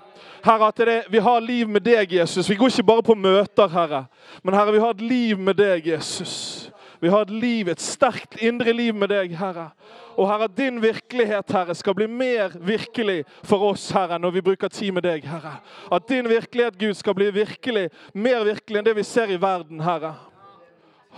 Herre, 0.45 0.69
at 0.69 0.83
det, 0.89 0.97
vi 1.13 1.19
har 1.19 1.41
liv 1.41 1.69
med 1.69 1.85
deg, 1.87 2.13
Jesus. 2.13 2.49
Vi 2.51 2.57
går 2.59 2.73
ikke 2.73 2.89
bare 2.91 3.07
på 3.07 3.15
møter, 3.19 3.69
Herre. 3.73 4.05
Men 4.43 4.55
Herre, 4.55 4.73
vi 4.73 4.83
har 4.83 4.97
et 4.97 5.05
liv 5.05 5.39
med 5.39 5.59
deg, 5.59 5.87
Jesus. 5.87 6.71
Vi 7.01 7.09
har 7.09 7.23
et 7.23 7.31
liv, 7.31 7.69
et 7.69 7.83
sterkt 7.83 8.41
indre 8.43 8.73
liv 8.75 8.95
med 8.95 9.13
deg, 9.13 9.37
Herre. 9.39 9.71
Og 10.19 10.27
Herre, 10.27 10.49
din 10.51 10.81
virkelighet, 10.83 11.53
Herre, 11.55 11.75
skal 11.79 11.95
bli 11.95 12.09
mer 12.11 12.57
virkelig 12.59 13.23
for 13.47 13.63
oss, 13.71 13.91
Herre, 13.95 14.19
når 14.19 14.35
vi 14.35 14.43
bruker 14.49 14.69
tid 14.69 14.93
med 14.97 15.07
deg, 15.07 15.27
Herre. 15.31 15.61
At 15.95 16.09
din 16.11 16.29
virkelighet, 16.29 16.79
Gud, 16.79 16.95
skal 16.99 17.15
bli 17.15 17.31
virkelig, 17.31 17.89
mer 18.15 18.43
virkelig 18.45 18.81
enn 18.81 18.89
det 18.89 18.97
vi 18.99 19.07
ser 19.07 19.31
i 19.31 19.39
verden, 19.39 19.81
Herre. 19.81 20.17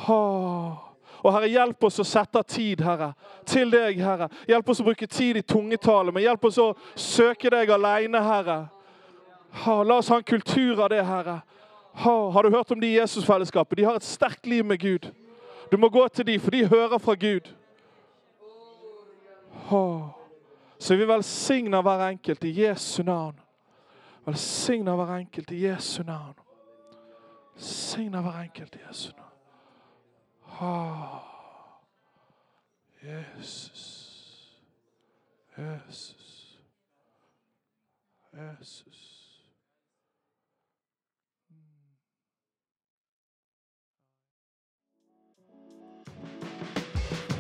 Oh. 0.09 0.91
Og 1.21 1.33
Herre, 1.33 1.49
hjelp 1.53 1.85
oss 1.89 2.01
å 2.01 2.07
sette 2.07 2.41
av 2.41 2.45
tid, 2.49 2.81
Herre, 2.85 3.13
til 3.49 3.73
deg, 3.73 4.01
Herre. 4.05 4.29
Hjelp 4.49 4.69
oss 4.73 4.81
å 4.81 4.87
bruke 4.87 5.09
tid 5.09 5.41
i 5.41 5.45
tungetale, 5.45 6.13
men 6.13 6.25
hjelp 6.25 6.45
oss 6.49 6.61
å 6.61 6.71
søke 6.93 7.53
deg 7.53 7.73
alene, 7.73 8.21
Herre. 8.25 8.61
La 9.67 9.97
oss 9.99 10.09
ha 10.09 10.17
en 10.17 10.23
kultur 10.23 10.83
av 10.83 10.89
det, 10.89 11.03
Herre. 11.05 11.41
Ha, 11.93 12.31
har 12.31 12.43
du 12.43 12.51
hørt 12.51 12.71
om 12.71 12.81
de 12.81 12.87
i 12.87 12.99
Jesusfellesskapet? 12.99 13.79
De 13.79 13.85
har 13.85 13.95
et 13.99 14.07
sterkt 14.07 14.47
liv 14.47 14.65
med 14.65 14.79
Gud. 14.79 15.11
Du 15.73 15.77
må 15.77 15.89
gå 15.89 16.09
til 16.09 16.27
de, 16.27 16.39
for 16.39 16.51
de 16.51 16.67
hører 16.67 16.99
fra 16.99 17.15
Gud. 17.15 17.51
Så 20.79 20.97
vi 20.97 21.07
velsigner 21.07 21.83
hver 21.83 22.07
enkelt 22.09 22.45
i 22.45 22.63
Jesu 22.63 23.03
navn. 23.03 23.41
Velsigner 24.27 24.97
hver 24.97 25.17
enkelt 25.17 25.51
i 25.51 25.67
Jesu 25.67 26.03
navn. 26.03 26.35
Velsigner 27.55 28.23
hver 28.23 28.43
enkelt 28.43 28.75
i 28.75 28.79
Jesu 28.89 29.13
navn. 29.17 29.27
Ha. 30.45 31.07
Jesus. 33.03 33.81
Jesus. 35.59 36.59
Jesus. 38.33 39.10